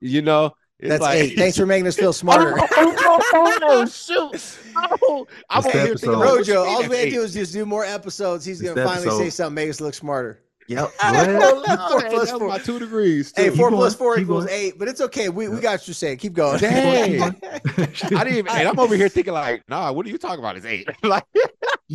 you 0.00 0.22
know? 0.22 0.52
It's 0.78 0.90
that's 0.90 1.02
like, 1.02 1.18
eight. 1.18 1.36
Thanks 1.38 1.56
for 1.56 1.64
making 1.64 1.86
us 1.86 1.96
feel 1.96 2.12
smarter. 2.14 2.54
oh, 2.60 3.86
shoot. 3.90 4.58
Oh, 4.76 5.26
I'm 5.50 5.66
over 5.66 5.70
here 5.70 5.96
thinking, 5.96 6.18
Rojo, 6.18 6.64
all 6.64 6.78
we 6.86 6.96
have 6.96 7.04
to 7.04 7.10
do 7.10 7.22
is 7.22 7.32
just 7.32 7.52
do 7.52 7.64
more 7.64 7.84
episodes. 7.84 8.44
He's 8.44 8.60
going 8.60 8.76
to 8.76 8.84
finally 8.84 9.06
episode. 9.06 9.18
say 9.18 9.30
something, 9.30 9.54
make 9.54 9.70
us 9.70 9.80
look 9.80 9.94
smarter. 9.94 10.42
Yep. 10.68 10.90
Four 11.00 12.00
plus 12.10 12.30
four. 12.30 12.48
my 12.48 12.58
two 12.58 12.78
degrees. 12.78 13.32
Hey, 13.36 13.50
too. 13.50 13.56
four 13.56 13.70
going, 13.70 13.80
plus 13.80 13.94
four 13.94 14.18
equals 14.18 14.46
going. 14.46 14.56
eight, 14.58 14.78
but 14.78 14.88
it's 14.88 15.00
okay. 15.00 15.28
We, 15.28 15.48
we 15.48 15.60
got 15.60 15.86
you're 15.86 15.94
saying. 15.94 16.18
Keep 16.18 16.34
going. 16.34 16.58
Dang. 16.58 17.22
I 17.42 17.60
didn't 17.90 18.28
even, 18.28 18.48
and 18.48 18.68
I'm 18.68 18.78
over 18.78 18.96
here 18.96 19.08
thinking 19.08 19.32
like, 19.32 19.62
nah, 19.68 19.92
what 19.92 20.06
are 20.06 20.08
you 20.08 20.18
talking 20.18 20.40
about? 20.40 20.56
It's 20.56 20.66
eight. 20.66 20.88
like, 21.02 21.24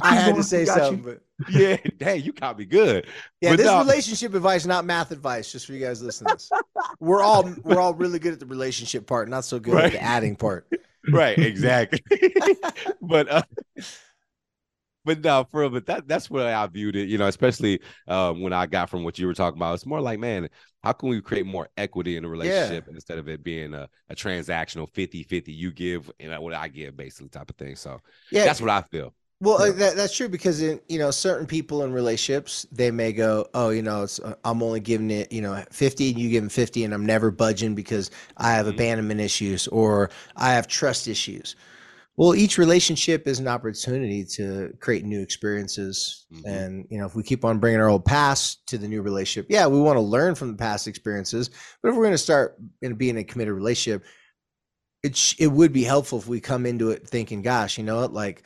I 0.01 0.15
had 0.15 0.35
to 0.35 0.43
say 0.43 0.59
we 0.59 0.61
you. 0.63 0.67
something, 0.67 1.01
but 1.01 1.21
yeah, 1.51 1.77
dang, 1.97 2.21
you 2.21 2.31
caught 2.31 2.57
me 2.57 2.65
good. 2.65 3.07
yeah, 3.41 3.51
But 3.51 3.57
this 3.57 3.65
no. 3.65 3.79
relationship 3.79 4.33
advice, 4.33 4.65
not 4.65 4.85
math 4.85 5.11
advice. 5.11 5.51
Just 5.51 5.65
for 5.65 5.73
you 5.73 5.79
guys 5.79 6.01
listening. 6.01 6.35
We're 6.99 7.21
all 7.23 7.51
we're 7.63 7.79
all 7.79 7.93
really 7.93 8.19
good 8.19 8.33
at 8.33 8.39
the 8.39 8.45
relationship 8.45 9.05
part, 9.05 9.27
not 9.27 9.43
so 9.43 9.59
good 9.59 9.75
at 9.75 9.91
the 9.91 10.01
adding 10.01 10.35
part. 10.35 10.67
right, 11.11 11.37
exactly. 11.37 12.01
but 13.01 13.27
uh, 13.29 13.41
but 15.05 15.21
no, 15.21 15.45
for 15.51 15.69
but 15.69 15.85
that 15.87 16.07
that's 16.07 16.29
where 16.29 16.55
I 16.55 16.67
viewed 16.67 16.95
it, 16.95 17.09
you 17.09 17.17
know, 17.17 17.27
especially 17.27 17.81
um, 18.07 18.41
when 18.41 18.53
I 18.53 18.65
got 18.65 18.89
from 18.89 19.03
what 19.03 19.17
you 19.19 19.27
were 19.27 19.33
talking 19.33 19.57
about. 19.57 19.73
It's 19.75 19.85
more 19.85 20.01
like, 20.01 20.19
man, 20.19 20.49
how 20.83 20.93
can 20.93 21.09
we 21.09 21.21
create 21.21 21.45
more 21.45 21.69
equity 21.77 22.17
in 22.17 22.25
a 22.25 22.29
relationship 22.29 22.87
instead 22.89 23.17
of 23.17 23.27
it 23.27 23.43
being 23.43 23.73
a, 23.73 23.89
a 24.09 24.15
transactional 24.15 24.89
50-50 24.89 25.51
you 25.51 25.71
give 25.71 26.11
and 26.19 26.39
what 26.41 26.53
I 26.53 26.67
give 26.67 26.95
basically 26.97 27.29
type 27.29 27.49
of 27.49 27.55
thing. 27.57 27.75
So 27.75 27.99
Yeah, 28.29 28.43
that's 28.43 28.61
what 28.61 28.69
I 28.69 28.81
feel. 28.81 29.13
Well, 29.41 29.57
uh, 29.59 29.71
Yeah. 29.71 29.73
that, 29.73 29.95
that's 29.95 30.15
true 30.15 30.29
because 30.29 30.61
in 30.61 30.79
you 30.89 30.99
know 30.99 31.11
certain 31.11 31.47
people 31.47 31.83
in 31.83 31.93
relationships 31.93 32.67
they 32.71 32.91
may 32.91 33.13
go, 33.13 33.47
oh, 33.53 33.69
you 33.71 33.81
know, 33.81 34.03
it's 34.03 34.19
uh, 34.19 34.35
I'm 34.45 34.63
only 34.63 34.79
giving 34.81 35.11
it 35.11 35.31
you 35.31 35.41
know 35.41 35.63
50 35.71 36.11
and 36.11 36.19
you 36.19 36.29
give 36.29 36.43
them 36.43 36.49
50 36.49 36.83
and 36.85 36.93
I'm 36.93 37.05
never 37.05 37.31
budging 37.31 37.75
because 37.75 38.11
I 38.37 38.51
have 38.53 38.67
Mhm. 38.67 38.67
abandonment 38.67 39.21
issues 39.21 39.67
or 39.69 40.11
I 40.37 40.53
have 40.53 40.67
trust 40.67 41.07
issues. 41.07 41.55
Well, 42.17 42.35
each 42.35 42.57
relationship 42.57 43.27
is 43.27 43.39
an 43.39 43.47
opportunity 43.47 44.25
to 44.35 44.73
create 44.79 45.05
new 45.05 45.21
experiences, 45.21 46.25
Mhm. 46.31 46.41
and 46.45 46.87
you 46.89 46.97
know 46.99 47.05
if 47.05 47.15
we 47.15 47.23
keep 47.23 47.45
on 47.45 47.59
bringing 47.59 47.79
our 47.79 47.87
old 47.89 48.05
past 48.05 48.65
to 48.67 48.77
the 48.77 48.87
new 48.87 49.01
relationship, 49.01 49.47
yeah, 49.49 49.65
we 49.67 49.79
want 49.79 49.97
to 49.97 50.01
learn 50.01 50.35
from 50.35 50.49
the 50.51 50.57
past 50.57 50.87
experiences. 50.87 51.49
But 51.81 51.89
if 51.89 51.95
we're 51.95 52.03
going 52.03 52.13
to 52.13 52.17
start 52.17 52.57
in 52.81 52.95
being 52.95 53.17
a 53.17 53.23
committed 53.23 53.53
relationship, 53.53 54.03
it 55.03 55.15
sh- 55.15 55.35
it 55.39 55.47
would 55.47 55.73
be 55.73 55.83
helpful 55.83 56.19
if 56.19 56.27
we 56.27 56.39
come 56.41 56.65
into 56.65 56.91
it 56.91 57.07
thinking, 57.07 57.41
gosh, 57.41 57.77
you 57.77 57.83
know 57.83 58.01
what, 58.01 58.13
like 58.13 58.43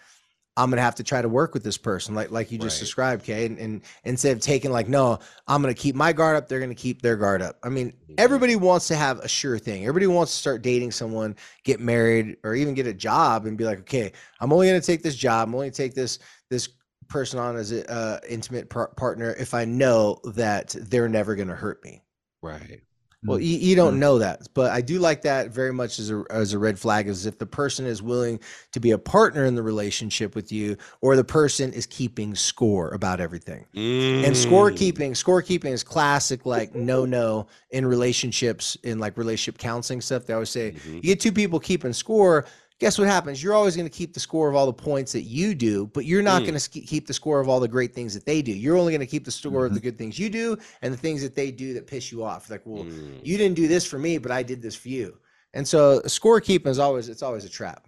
I'm 0.57 0.69
gonna 0.69 0.81
have 0.81 0.95
to 0.95 1.03
try 1.03 1.21
to 1.21 1.27
work 1.27 1.53
with 1.53 1.63
this 1.63 1.77
person, 1.77 2.15
like 2.15 2.31
like 2.31 2.51
you 2.51 2.57
just 2.57 2.77
Right. 2.77 2.85
described, 2.85 3.25
Kay. 3.25 3.45
And, 3.45 3.59
and 3.59 3.81
instead 4.05 4.35
of 4.35 4.41
taking 4.41 4.71
like, 4.71 4.87
no, 4.87 5.19
I'm 5.47 5.61
gonna 5.61 5.73
keep 5.73 5.95
my 5.95 6.13
guard 6.13 6.37
up, 6.37 6.47
they're 6.47 6.59
gonna 6.61 6.75
keep 6.75 7.01
their 7.01 7.17
guard 7.17 7.41
up. 7.41 7.57
I 7.63 7.69
mean, 7.69 7.93
everybody 8.17 8.55
wants 8.55 8.87
to 8.87 8.95
have 8.95 9.19
a 9.19 9.27
sure 9.27 9.59
thing. 9.59 9.83
Everybody 9.85 10.07
wants 10.07 10.31
to 10.31 10.37
start 10.37 10.61
dating 10.61 10.91
someone, 10.91 11.35
get 11.63 11.79
married, 11.79 12.37
or 12.43 12.55
even 12.55 12.73
get 12.73 12.87
a 12.87 12.93
job 12.93 13.45
and 13.45 13.57
be 13.57 13.65
like, 13.65 13.79
okay, 13.79 14.13
I'm 14.39 14.53
only 14.53 14.67
gonna 14.67 14.81
take 14.81 15.03
this 15.03 15.15
job, 15.15 15.49
I'm 15.49 15.55
only 15.55 15.67
gonna 15.67 15.75
take 15.75 15.93
this 15.93 16.19
this 16.49 16.69
person 17.07 17.37
on 17.37 17.55
as 17.55 17.71
a 17.71 17.89
uh, 17.91 18.19
intimate 18.27 18.69
par- 18.69 18.91
partner 18.95 19.35
if 19.37 19.53
I 19.53 19.65
know 19.65 20.19
that 20.23 20.75
they're 20.79 21.09
never 21.09 21.35
gonna 21.35 21.55
hurt 21.55 21.83
me. 21.83 22.01
Right. 22.41 22.81
Well, 23.25 23.39
you, 23.39 23.57
you 23.57 23.75
don't 23.75 23.95
Mm. 23.95 23.99
know 23.99 24.19
that, 24.19 24.47
but 24.53 24.71
I 24.71 24.81
do 24.81 24.99
like 24.99 25.21
that 25.23 25.49
very 25.49 25.73
much 25.73 25.99
as 25.99 26.11
a 26.11 26.23
as 26.29 26.53
a 26.53 26.59
red 26.59 26.77
flag. 26.79 27.07
Is 27.07 27.25
if 27.25 27.37
the 27.39 27.45
person 27.45 27.85
is 27.85 28.01
willing 28.01 28.39
to 28.71 28.79
be 28.79 28.91
a 28.91 28.97
partner 28.97 29.45
in 29.45 29.55
the 29.55 29.63
relationship 29.63 30.35
with 30.35 30.51
you, 30.51 30.77
or 31.01 31.15
the 31.15 31.23
person 31.23 31.73
is 31.73 31.85
keeping 31.85 32.35
score 32.35 32.89
about 32.93 33.19
everything. 33.19 33.65
And 33.73 34.35
Mm. 34.35 34.47
scorekeeping, 34.49 35.11
scorekeeping 35.11 35.71
is 35.71 35.83
classic, 35.83 36.45
like 36.45 36.75
no 36.75 37.05
no 37.05 37.47
in 37.71 37.85
relationships, 37.85 38.77
in 38.83 38.99
like 38.99 39.17
relationship 39.17 39.57
counseling 39.59 40.01
stuff. 40.01 40.25
They 40.25 40.33
always 40.33 40.49
say 40.49 40.73
Mhm. 40.73 40.95
you 40.95 41.01
get 41.01 41.19
two 41.19 41.31
people 41.31 41.59
keeping 41.59 41.93
score. 41.93 42.45
Guess 42.81 42.97
what 42.97 43.07
happens? 43.07 43.41
You're 43.41 43.53
always 43.53 43.75
going 43.77 43.87
to 43.87 43.95
keep 43.97 44.13
the 44.13 44.19
score 44.19 44.49
of 44.49 44.55
all 44.55 44.65
the 44.65 44.73
points 44.73 45.13
that 45.13 45.21
you 45.21 45.55
do, 45.55 45.87
but 45.93 46.03
you're 46.05 46.21
not 46.21 46.41
Mm. 46.41 46.47
going 46.47 46.59
to 46.59 46.69
keep 46.69 47.07
the 47.07 47.13
score 47.13 47.39
of 47.39 47.47
all 47.47 47.61
the 47.61 47.69
great 47.69 47.93
things 47.95 48.13
that 48.13 48.25
they 48.25 48.41
do. 48.41 48.51
You're 48.51 48.77
only 48.77 48.91
going 48.91 48.99
to 48.99 49.05
keep 49.07 49.23
the 49.23 49.31
score 49.31 49.65
of 49.65 49.71
Mhm. 49.71 49.75
the 49.75 49.79
good 49.79 49.97
things 49.97 50.19
you 50.19 50.29
do 50.29 50.57
and 50.81 50.93
the 50.93 50.97
things 50.97 51.21
that 51.21 51.35
they 51.35 51.51
do 51.51 51.73
that 51.75 51.87
piss 51.87 52.11
you 52.11 52.21
off. 52.23 52.49
Like, 52.49 52.63
well, 52.65 52.83
Mm. 52.83 53.19
you 53.25 53.37
didn't 53.37 53.55
do 53.55 53.69
this 53.69 53.85
for 53.85 53.97
me, 53.97 54.17
but 54.17 54.29
I 54.31 54.43
did 54.43 54.61
this 54.61 54.75
for 54.75 54.89
you. 54.89 55.17
And 55.53 55.65
so 55.65 56.01
scorekeeping 56.01 56.67
is 56.67 56.79
always 56.79 57.07
it's 57.07 57.23
always 57.23 57.45
a 57.45 57.49
trap. 57.49 57.87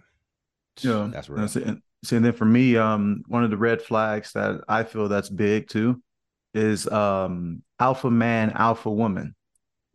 Yeah, 0.80 1.10
That's 1.12 1.28
and 1.28 1.38
real. 1.38 1.48
so- 1.50 1.62
and- 1.62 1.82
So 2.06 2.16
and 2.16 2.24
then 2.24 2.34
for 2.34 2.46
me, 2.46 2.78
um, 2.78 3.24
one 3.28 3.44
of 3.44 3.50
the 3.50 3.58
red 3.58 3.82
flags 3.82 4.32
that 4.34 4.62
I 4.70 4.84
feel 4.84 5.10
that's 5.10 5.30
big 5.30 5.68
too 5.68 6.02
is 6.54 6.88
um 6.88 7.64
alpha 7.80 8.10
man, 8.12 8.52
alpha 8.52 8.90
woman. 8.92 9.36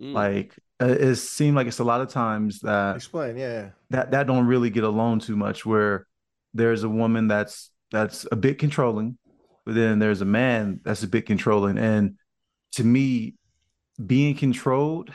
Mm. 0.02 0.12
Like 0.12 0.56
Uh, 0.82 0.96
it 0.98 1.14
seems 1.14 1.54
like 1.54 1.68
it's 1.68 1.78
a 1.78 1.84
lot 1.84 2.00
of 2.00 2.08
times 2.08 2.58
that 2.60 2.96
Explain, 2.96 3.36
yeah. 3.36 3.70
that 3.90 4.10
that 4.10 4.26
don't 4.26 4.46
really 4.46 4.68
get 4.68 4.82
along 4.82 5.20
too 5.20 5.36
much 5.36 5.64
where 5.64 6.06
there's 6.54 6.82
a 6.82 6.88
woman 6.88 7.28
that's 7.28 7.70
that's 7.92 8.26
a 8.32 8.36
bit 8.36 8.58
controlling 8.58 9.16
but 9.64 9.76
then 9.76 10.00
there's 10.00 10.22
a 10.22 10.26
man 10.26 10.80
that's 10.82 11.04
a 11.04 11.08
bit 11.08 11.24
controlling 11.24 11.78
and 11.78 12.16
to 12.72 12.82
me 12.82 13.34
being 14.04 14.34
controlled 14.34 15.12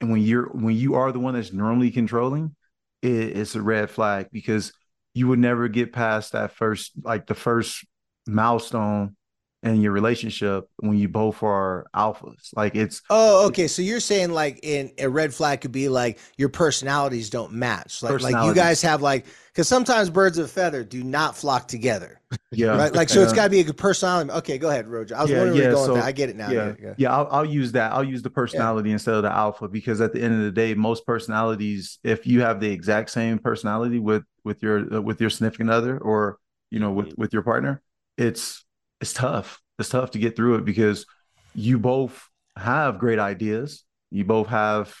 and 0.00 0.10
when 0.10 0.22
you're 0.22 0.48
when 0.50 0.74
you 0.74 0.94
are 0.94 1.12
the 1.12 1.20
one 1.20 1.34
that's 1.34 1.52
normally 1.52 1.90
controlling 1.90 2.54
it, 3.02 3.36
it's 3.36 3.56
a 3.56 3.60
red 3.60 3.90
flag 3.90 4.28
because 4.32 4.72
you 5.12 5.28
would 5.28 5.38
never 5.38 5.68
get 5.68 5.92
past 5.92 6.32
that 6.32 6.52
first 6.52 6.92
like 7.02 7.26
the 7.26 7.34
first 7.34 7.84
milestone 8.26 9.16
in 9.62 9.80
your 9.80 9.92
relationship 9.92 10.64
when 10.78 10.96
you 10.96 11.08
both 11.08 11.42
are 11.42 11.86
alphas 11.94 12.50
like 12.54 12.76
it's 12.76 13.02
Oh, 13.10 13.46
okay. 13.46 13.66
So 13.68 13.82
you're 13.82 14.00
saying 14.00 14.32
like 14.32 14.60
in 14.62 14.92
a 14.98 15.08
red 15.08 15.32
flag 15.32 15.62
could 15.62 15.72
be 15.72 15.88
like 15.88 16.18
your 16.36 16.48
personalities 16.50 17.30
don't 17.30 17.52
match. 17.52 18.02
Like 18.02 18.20
like 18.20 18.42
you 18.42 18.54
guys 18.54 18.82
have 18.82 19.00
like 19.02 19.24
because 19.46 19.66
sometimes 19.66 20.10
birds 20.10 20.36
of 20.38 20.44
a 20.44 20.48
feather 20.48 20.84
do 20.84 21.02
not 21.02 21.36
flock 21.36 21.68
together. 21.68 22.20
yeah 22.52 22.76
Right? 22.76 22.92
Like 22.92 23.08
so 23.08 23.22
it's 23.22 23.32
gotta 23.32 23.48
be 23.48 23.60
a 23.60 23.64
good 23.64 23.78
personality. 23.78 24.30
Okay, 24.30 24.58
go 24.58 24.68
ahead, 24.68 24.86
Roger. 24.86 25.16
I 25.16 25.22
was 25.22 25.30
Yeah, 25.30 25.38
wondering 25.38 25.58
yeah, 25.62 25.70
going 25.70 25.86
so-. 25.86 25.96
I 25.96 26.12
get 26.12 26.28
it 26.28 26.36
now. 26.36 26.50
yeah, 26.50 26.74
Yeah, 26.78 26.94
yeah. 26.98 27.16
I'll, 27.16 27.28
I'll 27.30 27.44
use 27.46 27.72
that. 27.72 27.92
I'll 27.92 28.04
use 28.04 28.22
the 28.22 28.30
personality 28.30 28.90
instead 28.90 29.14
of 29.14 29.22
the 29.22 29.32
alpha 29.32 29.68
because 29.68 30.02
at 30.02 30.12
the 30.12 30.22
end 30.22 30.34
of 30.34 30.40
the 30.40 30.52
day, 30.52 30.74
most 30.74 31.06
personalities, 31.06 31.98
if 32.04 32.26
you 32.26 32.42
have 32.42 32.60
the 32.60 32.70
exact 32.70 33.10
same 33.10 33.38
personality 33.38 33.98
with 34.00 34.24
with 34.44 34.62
your 34.62 34.96
uh, 34.96 35.00
with 35.00 35.18
your 35.20 35.30
significant 35.30 35.70
other 35.70 35.98
or 35.98 36.38
you 36.70 36.78
know 36.78 36.92
with 36.92 37.14
with 37.16 37.32
your 37.32 37.42
partner, 37.42 37.80
it's 38.18 38.66
it's 39.00 39.12
tough. 39.12 39.60
It's 39.78 39.88
tough 39.90 40.12
to 40.12 40.18
get 40.18 40.36
through 40.36 40.56
it 40.56 40.64
because 40.64 41.06
you 41.54 41.78
both 41.78 42.28
have 42.56 42.98
great 42.98 43.18
ideas. 43.18 43.84
You 44.10 44.24
both 44.24 44.48
have 44.48 44.94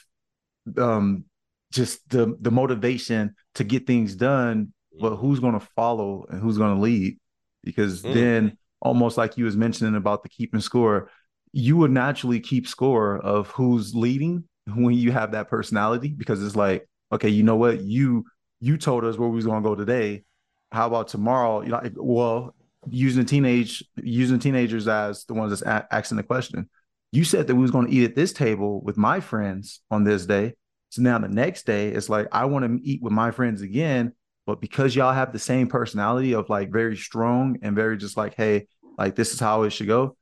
um 0.76 1.24
just 1.72 2.08
the 2.10 2.36
the 2.40 2.50
motivation 2.50 3.34
to 3.54 3.64
get 3.64 3.86
things 3.86 4.14
done. 4.14 4.72
But 5.00 5.16
who's 5.16 5.38
going 5.40 5.58
to 5.58 5.66
follow 5.76 6.26
and 6.28 6.40
who's 6.40 6.58
going 6.58 6.74
to 6.74 6.80
lead? 6.80 7.18
Because 7.62 8.06
Mm. 8.06 8.12
then 8.12 8.58
almost 8.80 9.16
like 9.16 9.36
you 9.38 9.44
was 9.44 9.56
mentioning 9.56 9.94
about 9.94 10.22
the 10.22 10.28
keeping 10.28 10.60
score, 10.60 11.10
you 11.52 11.76
would 11.76 11.90
naturally 11.90 12.40
keep 12.40 12.66
score 12.66 13.18
of 13.18 13.48
who's 13.50 13.94
leading 13.94 14.44
when 14.74 14.94
you 14.94 15.12
have 15.12 15.32
that 15.32 15.48
personality 15.48 16.08
because 16.08 16.42
it's 16.42 16.56
like, 16.56 16.88
okay, 17.12 17.28
you 17.28 17.42
know 17.42 17.56
what, 17.56 17.80
you 17.80 18.24
you 18.60 18.76
told 18.76 19.04
us 19.04 19.16
where 19.16 19.28
we 19.28 19.36
was 19.36 19.46
gonna 19.46 19.62
go 19.62 19.74
today. 19.74 20.24
How 20.72 20.86
about 20.86 21.08
tomorrow? 21.08 21.62
You 21.62 21.68
know, 21.70 21.80
well, 21.96 22.54
using 22.88 23.22
the 23.22 23.28
teenage 23.28 23.84
using 24.02 24.36
the 24.38 24.42
teenagers 24.42 24.86
as 24.88 25.24
the 25.24 25.34
ones 25.34 25.50
that's 25.50 25.62
a- 25.62 25.86
asking 25.94 26.16
the 26.16 26.22
question. 26.22 26.68
You 27.12 27.24
said 27.24 27.46
that 27.46 27.54
we 27.54 27.62
was 27.62 27.70
gonna 27.70 27.88
eat 27.90 28.04
at 28.04 28.14
this 28.16 28.32
table 28.32 28.80
with 28.82 28.96
my 28.96 29.20
friends 29.20 29.80
on 29.90 30.04
this 30.04 30.26
day. 30.26 30.54
So 30.90 31.02
now 31.02 31.18
the 31.18 31.28
next 31.28 31.66
day, 31.66 31.88
it's 31.88 32.08
like 32.08 32.28
I 32.32 32.44
want 32.46 32.64
to 32.64 32.88
eat 32.88 33.02
with 33.02 33.12
my 33.12 33.30
friends 33.30 33.60
again, 33.62 34.12
but 34.46 34.60
because 34.60 34.94
y'all 34.96 35.12
have 35.12 35.32
the 35.32 35.38
same 35.38 35.68
personality 35.68 36.34
of 36.34 36.48
like 36.48 36.70
very 36.72 36.96
strong 36.96 37.58
and 37.62 37.74
very 37.76 37.98
just 37.98 38.16
like, 38.16 38.34
hey, 38.34 38.66
like 38.96 39.14
this 39.14 39.32
is 39.32 39.40
how 39.40 39.62
it 39.64 39.70
should 39.70 39.86
go. 39.86 40.16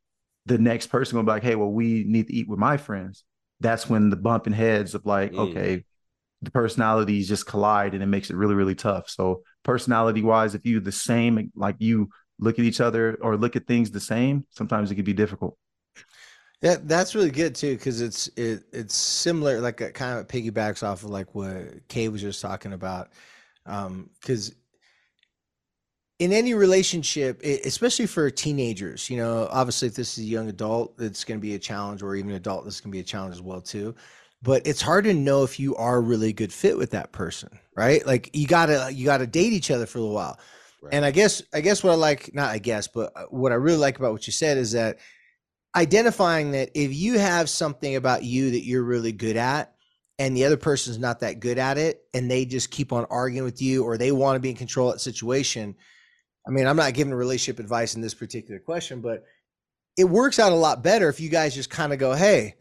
The 0.46 0.58
next 0.58 0.88
person 0.88 1.16
gonna 1.16 1.26
be 1.26 1.32
like, 1.32 1.42
hey, 1.42 1.54
well, 1.56 1.70
we 1.70 2.04
need 2.06 2.28
to 2.28 2.34
eat 2.34 2.48
with 2.48 2.58
my 2.58 2.76
friends. 2.76 3.24
That's 3.60 3.88
when 3.88 4.10
the 4.10 4.16
bumping 4.16 4.52
heads 4.52 4.94
of 4.94 5.06
like, 5.06 5.32
Mm. 5.32 5.38
okay, 5.50 5.84
the 6.42 6.50
personalities 6.50 7.28
just 7.28 7.46
collide 7.46 7.94
and 7.94 8.02
it 8.02 8.06
makes 8.06 8.30
it 8.30 8.36
really, 8.36 8.54
really 8.54 8.74
tough. 8.74 9.08
So 9.08 9.42
personality 9.62 10.22
wise, 10.22 10.54
if 10.54 10.64
you 10.66 10.80
the 10.80 10.92
same, 10.92 11.50
like 11.56 11.76
you 11.78 12.10
look 12.38 12.58
at 12.58 12.64
each 12.64 12.80
other 12.80 13.18
or 13.20 13.36
look 13.36 13.56
at 13.56 13.66
things 13.66 13.90
the 13.90 14.00
same, 14.00 14.44
sometimes 14.50 14.90
it 14.90 14.94
can 14.94 15.04
be 15.04 15.12
difficult. 15.12 15.56
That 16.62 16.88
that's 16.88 17.14
really 17.14 17.30
good 17.30 17.54
too, 17.54 17.76
because 17.76 18.00
it's 18.00 18.28
it 18.28 18.64
it's 18.72 18.94
similar, 18.94 19.60
like 19.60 19.80
it 19.80 19.94
kind 19.94 20.18
of 20.18 20.26
piggybacks 20.26 20.82
off 20.82 21.02
of 21.02 21.10
like 21.10 21.34
what 21.34 21.86
Kay 21.88 22.08
was 22.08 22.22
just 22.22 22.40
talking 22.40 22.72
about. 22.72 23.10
Um, 23.66 24.10
because 24.20 24.54
in 26.18 26.32
any 26.32 26.54
relationship, 26.54 27.42
especially 27.42 28.06
for 28.06 28.30
teenagers, 28.30 29.10
you 29.10 29.18
know, 29.18 29.48
obviously 29.50 29.88
if 29.88 29.94
this 29.94 30.16
is 30.16 30.24
a 30.24 30.26
young 30.26 30.48
adult, 30.48 30.94
it's 30.98 31.24
going 31.24 31.38
to 31.38 31.42
be 31.42 31.54
a 31.54 31.58
challenge, 31.58 32.02
or 32.02 32.16
even 32.16 32.32
adult, 32.32 32.64
this 32.64 32.80
can 32.80 32.90
be 32.90 33.00
a 33.00 33.04
challenge 33.04 33.34
as 33.34 33.42
well 33.42 33.60
too. 33.60 33.94
But 34.40 34.66
it's 34.66 34.80
hard 34.80 35.04
to 35.04 35.14
know 35.14 35.42
if 35.42 35.60
you 35.60 35.76
are 35.76 35.96
a 35.96 36.00
really 36.00 36.32
good 36.32 36.52
fit 36.52 36.78
with 36.78 36.90
that 36.92 37.12
person, 37.12 37.58
right? 37.76 38.06
Like 38.06 38.30
you 38.32 38.46
gotta 38.46 38.90
you 38.92 39.04
gotta 39.04 39.26
date 39.26 39.52
each 39.52 39.70
other 39.70 39.84
for 39.84 39.98
a 39.98 40.00
little 40.00 40.14
while. 40.14 40.38
Right. 40.86 40.94
And 40.94 41.04
I 41.04 41.10
guess 41.10 41.42
I 41.52 41.60
guess 41.60 41.84
what 41.84 41.92
I 41.92 41.96
like, 41.96 42.34
not 42.34 42.50
I 42.50 42.58
guess, 42.58 42.88
but 42.88 43.12
uh, 43.14 43.24
what 43.30 43.52
I 43.52 43.56
really 43.56 43.78
like 43.78 43.98
about 43.98 44.12
what 44.12 44.26
you 44.26 44.32
said 44.32 44.58
is 44.58 44.72
that 44.72 44.98
identifying 45.74 46.52
that 46.52 46.70
if 46.74 46.94
you 46.94 47.18
have 47.18 47.48
something 47.48 47.96
about 47.96 48.22
you 48.24 48.50
that 48.52 48.64
you're 48.64 48.82
really 48.82 49.12
good 49.12 49.36
at 49.36 49.74
and 50.18 50.34
the 50.34 50.44
other 50.44 50.56
person's 50.56 50.98
not 50.98 51.20
that 51.20 51.40
good 51.40 51.58
at 51.58 51.76
it 51.76 52.02
and 52.14 52.30
they 52.30 52.46
just 52.46 52.70
keep 52.70 52.92
on 52.92 53.04
arguing 53.10 53.44
with 53.44 53.60
you 53.60 53.84
or 53.84 53.98
they 53.98 54.10
want 54.10 54.36
to 54.36 54.40
be 54.40 54.48
in 54.48 54.56
control 54.56 54.88
of 54.88 54.94
that 54.94 55.00
situation 55.00 55.74
i 56.48 56.50
mean 56.50 56.66
i'm 56.66 56.76
not 56.76 56.94
giving 56.94 57.12
relationship 57.12 57.60
advice 57.60 57.94
in 57.94 58.00
this 58.00 58.14
particular 58.14 58.58
question 58.58 59.02
but 59.02 59.22
it 59.96 60.04
works 60.04 60.38
out 60.38 60.52
a 60.52 60.56
lot 60.56 60.82
better 60.82 61.08
if 61.08 61.20
you 61.20 61.28
guys 61.28 61.54
just 61.54 61.70
kind 61.70 61.92
of 61.92 61.98
go, 61.98 62.12
hey, 62.12 62.54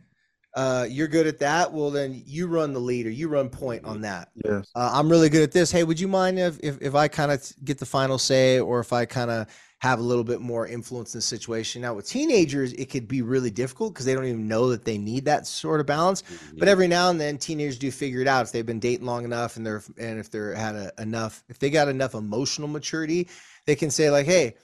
uh, 0.56 0.88
you're 0.90 1.10
good 1.10 1.28
at 1.28 1.40
that. 1.40 1.74
Well, 1.74 1.92
then 1.92 2.24
you 2.26 2.48
run 2.48 2.72
the 2.72 2.80
lead 2.80 3.06
or 3.06 3.10
you 3.10 3.28
run 3.28 3.50
point 3.50 3.84
on 3.84 4.02
that. 4.02 4.30
Yes. 4.44 4.72
Uh, 4.74 4.90
I'm 4.94 5.10
really 5.10 5.30
good 5.30 5.44
at 5.44 5.52
this. 5.52 5.70
Hey, 5.70 5.84
would 5.84 6.00
you 6.00 6.08
mind 6.08 6.40
if 6.40 6.58
if, 6.64 6.82
if 6.82 6.96
I 6.96 7.10
kind 7.10 7.32
of 7.32 7.46
get 7.64 7.78
the 7.78 7.86
final 7.86 8.18
say 8.18 8.60
or 8.60 8.80
if 8.80 8.94
I 8.94 9.06
kind 9.06 9.30
of 9.30 9.48
have 9.80 10.00
a 10.00 10.02
little 10.02 10.24
bit 10.24 10.40
more 10.40 10.66
influence 10.66 11.14
in 11.14 11.18
the 11.18 11.24
situation? 11.24 11.82
Now, 11.82 11.94
with 11.94 12.08
teenagers, 12.08 12.72
it 12.72 12.90
could 12.90 13.06
be 13.06 13.22
really 13.22 13.52
difficult 13.52 13.94
because 13.94 14.06
they 14.06 14.14
don't 14.14 14.26
even 14.26 14.48
know 14.48 14.70
that 14.70 14.86
they 14.86 14.98
need 14.98 15.26
that 15.26 15.46
sort 15.46 15.82
of 15.82 15.86
balance. 15.86 16.22
Mm-hmm. 16.22 16.60
But 16.60 16.70
every 16.70 16.88
now 16.88 17.10
and 17.10 17.20
then, 17.20 17.38
teenagers 17.38 17.78
do 17.78 17.92
figure 17.92 18.22
it 18.22 18.28
out 18.28 18.46
if 18.46 18.54
they've 18.54 18.66
been 18.66 18.80
dating 18.80 19.06
long 19.06 19.26
enough 19.26 19.58
and 19.58 19.66
they're 19.66 19.84
and 19.98 20.20
if 20.20 20.32
they're 20.32 20.56
had 20.56 20.76
a, 20.76 20.92
enough 21.00 21.44
if 21.50 21.60
they 21.60 21.70
got 21.70 21.90
enough 21.90 22.14
emotional 22.14 22.70
maturity, 22.70 23.28
they 23.66 23.76
can 23.76 23.92
say 23.92 24.10
like, 24.10 24.26
hey, 24.26 24.56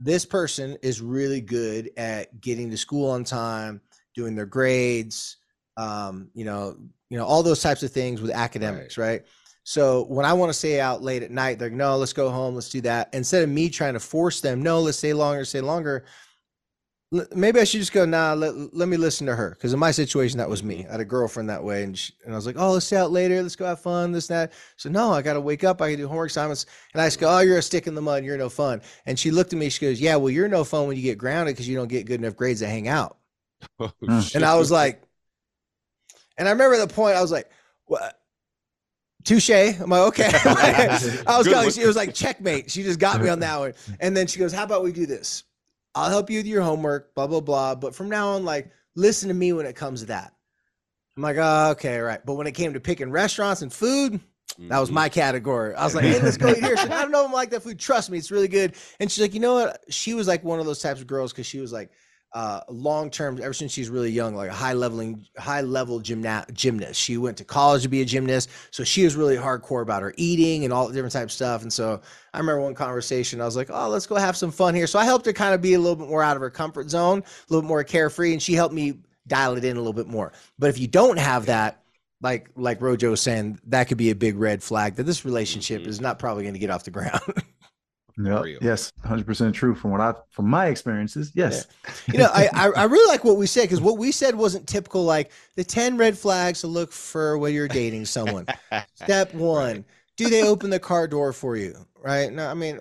this 0.00 0.26
person 0.26 0.76
is 0.82 1.00
really 1.00 1.40
good 1.40 1.90
at 1.96 2.40
getting 2.40 2.72
to 2.72 2.76
school 2.76 3.08
on 3.08 3.22
time 3.22 3.80
doing 4.14 4.34
their 4.34 4.46
grades, 4.46 5.36
um, 5.76 6.30
you 6.34 6.44
know, 6.44 6.76
you 7.10 7.18
know, 7.18 7.24
all 7.24 7.42
those 7.42 7.62
types 7.62 7.82
of 7.82 7.90
things 7.90 8.20
with 8.20 8.30
academics, 8.30 8.96
right? 8.96 9.06
right? 9.06 9.22
So 9.64 10.04
when 10.04 10.26
I 10.26 10.32
want 10.32 10.50
to 10.50 10.54
stay 10.54 10.80
out 10.80 11.02
late 11.02 11.22
at 11.22 11.30
night, 11.30 11.58
they're 11.58 11.68
like, 11.68 11.76
no, 11.76 11.96
let's 11.96 12.12
go 12.12 12.30
home, 12.30 12.54
let's 12.54 12.68
do 12.68 12.80
that. 12.82 13.10
Instead 13.12 13.42
of 13.42 13.48
me 13.48 13.68
trying 13.68 13.94
to 13.94 14.00
force 14.00 14.40
them, 14.40 14.62
no, 14.62 14.80
let's 14.80 14.98
stay 14.98 15.12
longer, 15.12 15.44
stay 15.44 15.60
longer. 15.60 16.04
Maybe 17.36 17.60
I 17.60 17.64
should 17.64 17.80
just 17.80 17.92
go, 17.92 18.06
nah, 18.06 18.32
let, 18.32 18.74
let 18.74 18.88
me 18.88 18.96
listen 18.96 19.26
to 19.26 19.36
her. 19.36 19.50
Because 19.50 19.74
in 19.74 19.78
my 19.78 19.90
situation, 19.90 20.38
that 20.38 20.48
was 20.48 20.64
me. 20.64 20.78
Mm-hmm. 20.78 20.88
I 20.88 20.92
had 20.92 21.00
a 21.00 21.04
girlfriend 21.04 21.50
that 21.50 21.62
way. 21.62 21.82
And, 21.82 21.96
she, 21.96 22.14
and 22.24 22.32
I 22.32 22.36
was 22.36 22.46
like, 22.46 22.56
oh, 22.58 22.72
let's 22.72 22.86
stay 22.86 22.96
out 22.96 23.10
later. 23.12 23.42
Let's 23.42 23.54
go 23.54 23.66
have 23.66 23.80
fun, 23.80 24.12
this, 24.12 24.26
that. 24.28 24.54
So, 24.78 24.88
no, 24.88 25.12
I 25.12 25.20
got 25.20 25.34
to 25.34 25.40
wake 25.40 25.62
up. 25.62 25.82
I 25.82 25.90
can 25.90 25.98
do 25.98 26.08
homework 26.08 26.30
assignments. 26.30 26.64
And 26.94 27.02
I 27.02 27.06
just 27.06 27.20
go, 27.20 27.28
oh, 27.28 27.40
you're 27.40 27.58
a 27.58 27.62
stick 27.62 27.86
in 27.86 27.94
the 27.94 28.00
mud. 28.00 28.24
You're 28.24 28.38
no 28.38 28.48
fun. 28.48 28.80
And 29.04 29.18
she 29.18 29.30
looked 29.30 29.52
at 29.52 29.58
me. 29.58 29.68
She 29.68 29.84
goes, 29.84 30.00
yeah, 30.00 30.16
well, 30.16 30.30
you're 30.30 30.48
no 30.48 30.64
fun 30.64 30.88
when 30.88 30.96
you 30.96 31.02
get 31.02 31.18
grounded 31.18 31.54
because 31.54 31.68
you 31.68 31.76
don't 31.76 31.88
get 31.88 32.06
good 32.06 32.20
enough 32.20 32.34
grades 32.34 32.60
to 32.60 32.66
hang 32.66 32.88
out. 32.88 33.18
Oh, 33.78 33.92
and 34.34 34.44
I 34.44 34.56
was 34.56 34.70
like, 34.70 35.02
and 36.38 36.48
I 36.48 36.52
remember 36.52 36.78
the 36.78 36.92
point 36.92 37.16
I 37.16 37.20
was 37.22 37.32
like, 37.32 37.50
what? 37.86 38.18
Touche. 39.24 39.50
I'm 39.50 39.90
like, 39.90 40.08
okay. 40.08 40.30
I 40.44 41.38
was 41.38 41.46
of, 41.46 41.82
it 41.82 41.86
was 41.86 41.96
like 41.96 42.14
checkmate. 42.14 42.70
She 42.70 42.82
just 42.82 42.98
got 42.98 43.20
me 43.20 43.28
on 43.28 43.40
that 43.40 43.58
one. 43.58 43.74
And 44.00 44.16
then 44.16 44.26
she 44.26 44.38
goes, 44.38 44.52
How 44.52 44.64
about 44.64 44.82
we 44.82 44.92
do 44.92 45.06
this? 45.06 45.44
I'll 45.94 46.10
help 46.10 46.30
you 46.30 46.38
with 46.38 46.46
your 46.46 46.62
homework, 46.62 47.14
blah, 47.14 47.26
blah, 47.26 47.40
blah. 47.40 47.74
But 47.74 47.94
from 47.94 48.08
now 48.08 48.30
on, 48.30 48.44
like, 48.44 48.70
listen 48.96 49.28
to 49.28 49.34
me 49.34 49.52
when 49.52 49.66
it 49.66 49.76
comes 49.76 50.00
to 50.00 50.06
that. 50.06 50.32
I'm 51.16 51.22
like, 51.22 51.36
oh, 51.38 51.70
okay, 51.72 51.98
right. 51.98 52.24
But 52.24 52.34
when 52.34 52.46
it 52.46 52.52
came 52.52 52.72
to 52.72 52.80
picking 52.80 53.10
restaurants 53.10 53.60
and 53.60 53.70
food, 53.70 54.18
that 54.58 54.78
was 54.78 54.88
mm-hmm. 54.88 54.94
my 54.94 55.08
category. 55.10 55.74
I 55.74 55.84
was 55.84 55.94
like, 55.94 56.04
hey, 56.04 56.20
let's 56.20 56.38
go 56.38 56.48
eat 56.48 56.58
here. 56.58 56.76
She 56.76 56.84
I 56.84 57.02
don't 57.02 57.10
know 57.10 57.24
if 57.24 57.30
I 57.30 57.34
like 57.34 57.50
that 57.50 57.62
food. 57.62 57.78
Trust 57.78 58.10
me, 58.10 58.18
it's 58.18 58.30
really 58.30 58.48
good. 58.48 58.74
And 58.98 59.10
she's 59.10 59.20
like, 59.20 59.34
you 59.34 59.40
know 59.40 59.54
what? 59.54 59.84
She 59.90 60.14
was 60.14 60.26
like 60.26 60.42
one 60.42 60.60
of 60.60 60.66
those 60.66 60.80
types 60.80 61.00
of 61.00 61.06
girls 61.06 61.32
because 61.32 61.46
she 61.46 61.60
was 61.60 61.72
like, 61.72 61.90
uh, 62.34 62.60
long 62.68 63.10
term 63.10 63.38
ever 63.42 63.52
since 63.52 63.72
she's 63.72 63.90
really 63.90 64.10
young, 64.10 64.34
like 64.34 64.48
a 64.48 64.54
high 64.54 64.72
leveling, 64.72 65.26
high 65.36 65.60
level 65.60 66.00
gymna- 66.00 66.50
gymnast. 66.52 66.98
She 66.98 67.18
went 67.18 67.36
to 67.38 67.44
college 67.44 67.82
to 67.82 67.88
be 67.88 68.00
a 68.00 68.04
gymnast, 68.04 68.48
so 68.70 68.84
she 68.84 69.04
was 69.04 69.16
really 69.16 69.36
hardcore 69.36 69.82
about 69.82 70.02
her 70.02 70.14
eating 70.16 70.64
and 70.64 70.72
all 70.72 70.88
the 70.88 70.94
different 70.94 71.12
types 71.12 71.34
of 71.34 71.36
stuff. 71.36 71.62
And 71.62 71.72
so 71.72 72.00
I 72.32 72.38
remember 72.38 72.62
one 72.62 72.74
conversation, 72.74 73.40
I 73.40 73.44
was 73.44 73.56
like, 73.56 73.68
"Oh, 73.70 73.88
let's 73.88 74.06
go 74.06 74.16
have 74.16 74.36
some 74.36 74.50
fun 74.50 74.74
here." 74.74 74.86
So 74.86 74.98
I 74.98 75.04
helped 75.04 75.26
her 75.26 75.32
kind 75.32 75.54
of 75.54 75.60
be 75.60 75.74
a 75.74 75.78
little 75.78 75.96
bit 75.96 76.08
more 76.08 76.22
out 76.22 76.36
of 76.36 76.42
her 76.42 76.50
comfort 76.50 76.88
zone, 76.88 77.18
a 77.18 77.52
little 77.52 77.62
bit 77.62 77.68
more 77.68 77.84
carefree, 77.84 78.32
and 78.32 78.42
she 78.42 78.54
helped 78.54 78.74
me 78.74 78.94
dial 79.26 79.56
it 79.56 79.64
in 79.64 79.76
a 79.76 79.80
little 79.80 79.92
bit 79.92 80.08
more. 80.08 80.32
But 80.58 80.70
if 80.70 80.78
you 80.78 80.86
don't 80.86 81.18
have 81.18 81.46
that, 81.46 81.82
like 82.22 82.48
like 82.56 82.80
Rojo 82.80 83.10
was 83.10 83.20
saying, 83.20 83.60
that 83.66 83.88
could 83.88 83.98
be 83.98 84.10
a 84.10 84.14
big 84.14 84.36
red 84.36 84.62
flag 84.62 84.96
that 84.96 85.04
this 85.04 85.24
relationship 85.26 85.82
mm-hmm. 85.82 85.90
is 85.90 86.00
not 86.00 86.18
probably 86.18 86.44
going 86.44 86.54
to 86.54 86.60
get 86.60 86.70
off 86.70 86.84
the 86.84 86.90
ground. 86.90 87.20
Yep. 88.24 88.62
Yes, 88.62 88.92
hundred 89.04 89.26
percent 89.26 89.54
true 89.54 89.74
from 89.74 89.90
what 89.90 90.00
I 90.00 90.14
from 90.30 90.48
my 90.48 90.66
experiences. 90.66 91.32
Yes, 91.34 91.66
yeah. 91.84 92.12
you 92.12 92.18
know, 92.18 92.30
I 92.32 92.48
I 92.54 92.84
really 92.84 93.08
like 93.08 93.24
what 93.24 93.36
we 93.36 93.46
said 93.46 93.62
because 93.62 93.80
what 93.80 93.98
we 93.98 94.12
said 94.12 94.34
wasn't 94.34 94.66
typical. 94.66 95.04
Like 95.04 95.32
the 95.56 95.64
ten 95.64 95.96
red 95.96 96.16
flags 96.16 96.60
to 96.60 96.66
look 96.66 96.92
for 96.92 97.38
when 97.38 97.54
you're 97.54 97.68
dating 97.68 98.06
someone. 98.06 98.46
Step 98.94 99.34
one: 99.34 99.76
right. 99.76 99.84
Do 100.16 100.28
they 100.28 100.42
open 100.42 100.70
the 100.70 100.78
car 100.80 101.08
door 101.08 101.32
for 101.32 101.56
you? 101.56 101.74
Right? 102.02 102.32
No, 102.32 102.48
I 102.48 102.54
mean, 102.54 102.80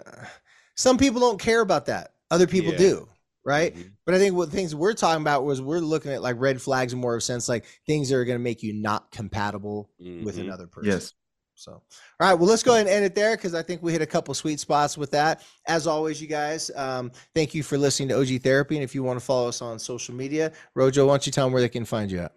some 0.76 0.98
people 0.98 1.22
don't 1.22 1.40
care 1.40 1.62
about 1.62 1.86
that. 1.88 2.14
Other 2.30 2.48
people 2.48 2.72
yeah. 2.74 2.78
do. 2.78 3.08
Right. 3.44 3.74
Mm-hmm. 3.74 3.90
But 4.06 4.16
I 4.16 4.20
think 4.20 4.36
what 4.36 4.50
things 4.50 4.76
we're 4.76 4.94
talking 4.94 5.22
about 5.22 5.44
was 5.44 5.62
we're 5.62 5.80
looking 5.80 6.12
at 6.12 6.22
like 6.22 6.36
red 6.38 6.62
flags 6.62 6.94
in 6.94 7.00
more 7.00 7.16
of 7.16 7.20
a 7.20 7.22
sense, 7.22 7.50
like 7.50 7.66
things 7.88 8.10
that 8.10 8.18
are 8.18 8.26
going 8.26 8.38
to 8.38 8.44
make 8.44 8.62
you 8.62 8.74
not 8.74 9.10
compatible 9.12 9.90
mm-hmm. 10.00 10.24
with 10.24 10.38
another 10.38 10.68
person. 10.68 10.92
Yes. 10.92 11.14
So, 11.62 11.74
all 11.74 11.82
right, 12.20 12.34
well, 12.34 12.50
let's 12.50 12.64
go 12.64 12.74
ahead 12.74 12.88
and 12.88 12.96
end 12.96 13.06
it 13.06 13.14
there 13.14 13.36
because 13.36 13.54
I 13.54 13.62
think 13.62 13.84
we 13.84 13.92
hit 13.92 14.02
a 14.02 14.08
couple 14.08 14.34
sweet 14.34 14.60
spots 14.60 14.98
with 14.98 15.12
that. 15.12 15.44
As 15.68 15.86
always, 15.86 16.20
you 16.20 16.28
guys, 16.28 16.72
um, 16.76 17.12
thank 17.36 17.54
you 17.54 17.62
for 17.62 17.78
listening 17.78 18.10
to 18.10 18.20
OG 18.20 18.42
Therapy. 18.42 18.78
And 18.78 18.84
if 18.84 18.96
you 18.96 19.04
want 19.04 19.20
to 19.20 19.26
follow 19.26 19.48
us 19.48 19.62
on 19.62 19.78
social 19.78 20.16
media, 20.16 20.54
Rojo, 20.74 21.06
why 21.06 21.14
don't 21.14 21.26
you 21.28 21.32
tell 21.32 21.46
them 21.46 21.54
where 21.54 21.62
they 21.62 21.70
can 21.70 21.86
find 21.86 22.10
you 22.10 22.22
at? 22.22 22.34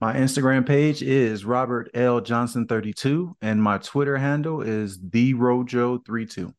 My 0.00 0.14
Instagram 0.14 0.66
page 0.66 1.02
is 1.02 1.44
Robert 1.44 1.88
L 1.94 2.20
Johnson 2.20 2.66
32, 2.66 3.36
and 3.40 3.62
my 3.62 3.78
Twitter 3.78 4.16
handle 4.16 4.60
is 4.60 4.98
the 5.00 5.34
Rojo 5.34 5.98
32. 5.98 6.52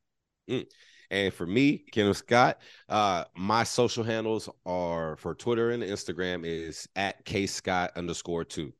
Mm. 0.49 0.65
And 1.11 1.33
for 1.33 1.45
me, 1.45 1.79
Kenneth 1.91 2.17
Scott, 2.17 2.59
uh, 2.87 3.25
my 3.35 3.63
social 3.65 4.05
handles 4.05 4.47
are 4.65 5.17
for 5.17 5.35
Twitter 5.35 5.71
and 5.71 5.83
Instagram 5.83 6.45
is 6.45 6.87
at 6.95 7.25
K 7.25 7.45
Scott 7.45 7.91
underscore 7.97 8.45
two. 8.45 8.71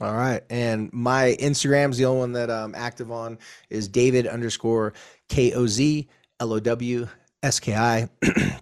All 0.00 0.14
right. 0.14 0.42
And 0.50 0.92
my 0.92 1.36
Instagram's 1.40 1.96
the 1.96 2.04
only 2.04 2.20
one 2.20 2.32
that 2.32 2.50
I'm 2.50 2.74
active 2.74 3.10
on 3.10 3.38
is 3.70 3.88
David 3.88 4.26
underscore 4.26 4.92
K 5.28 5.52
O 5.52 5.66
Z 5.66 6.08
L 6.40 6.52
O 6.52 6.60
W 6.60 7.08
S 7.42 7.60
K 7.60 7.74
I. 7.74 8.08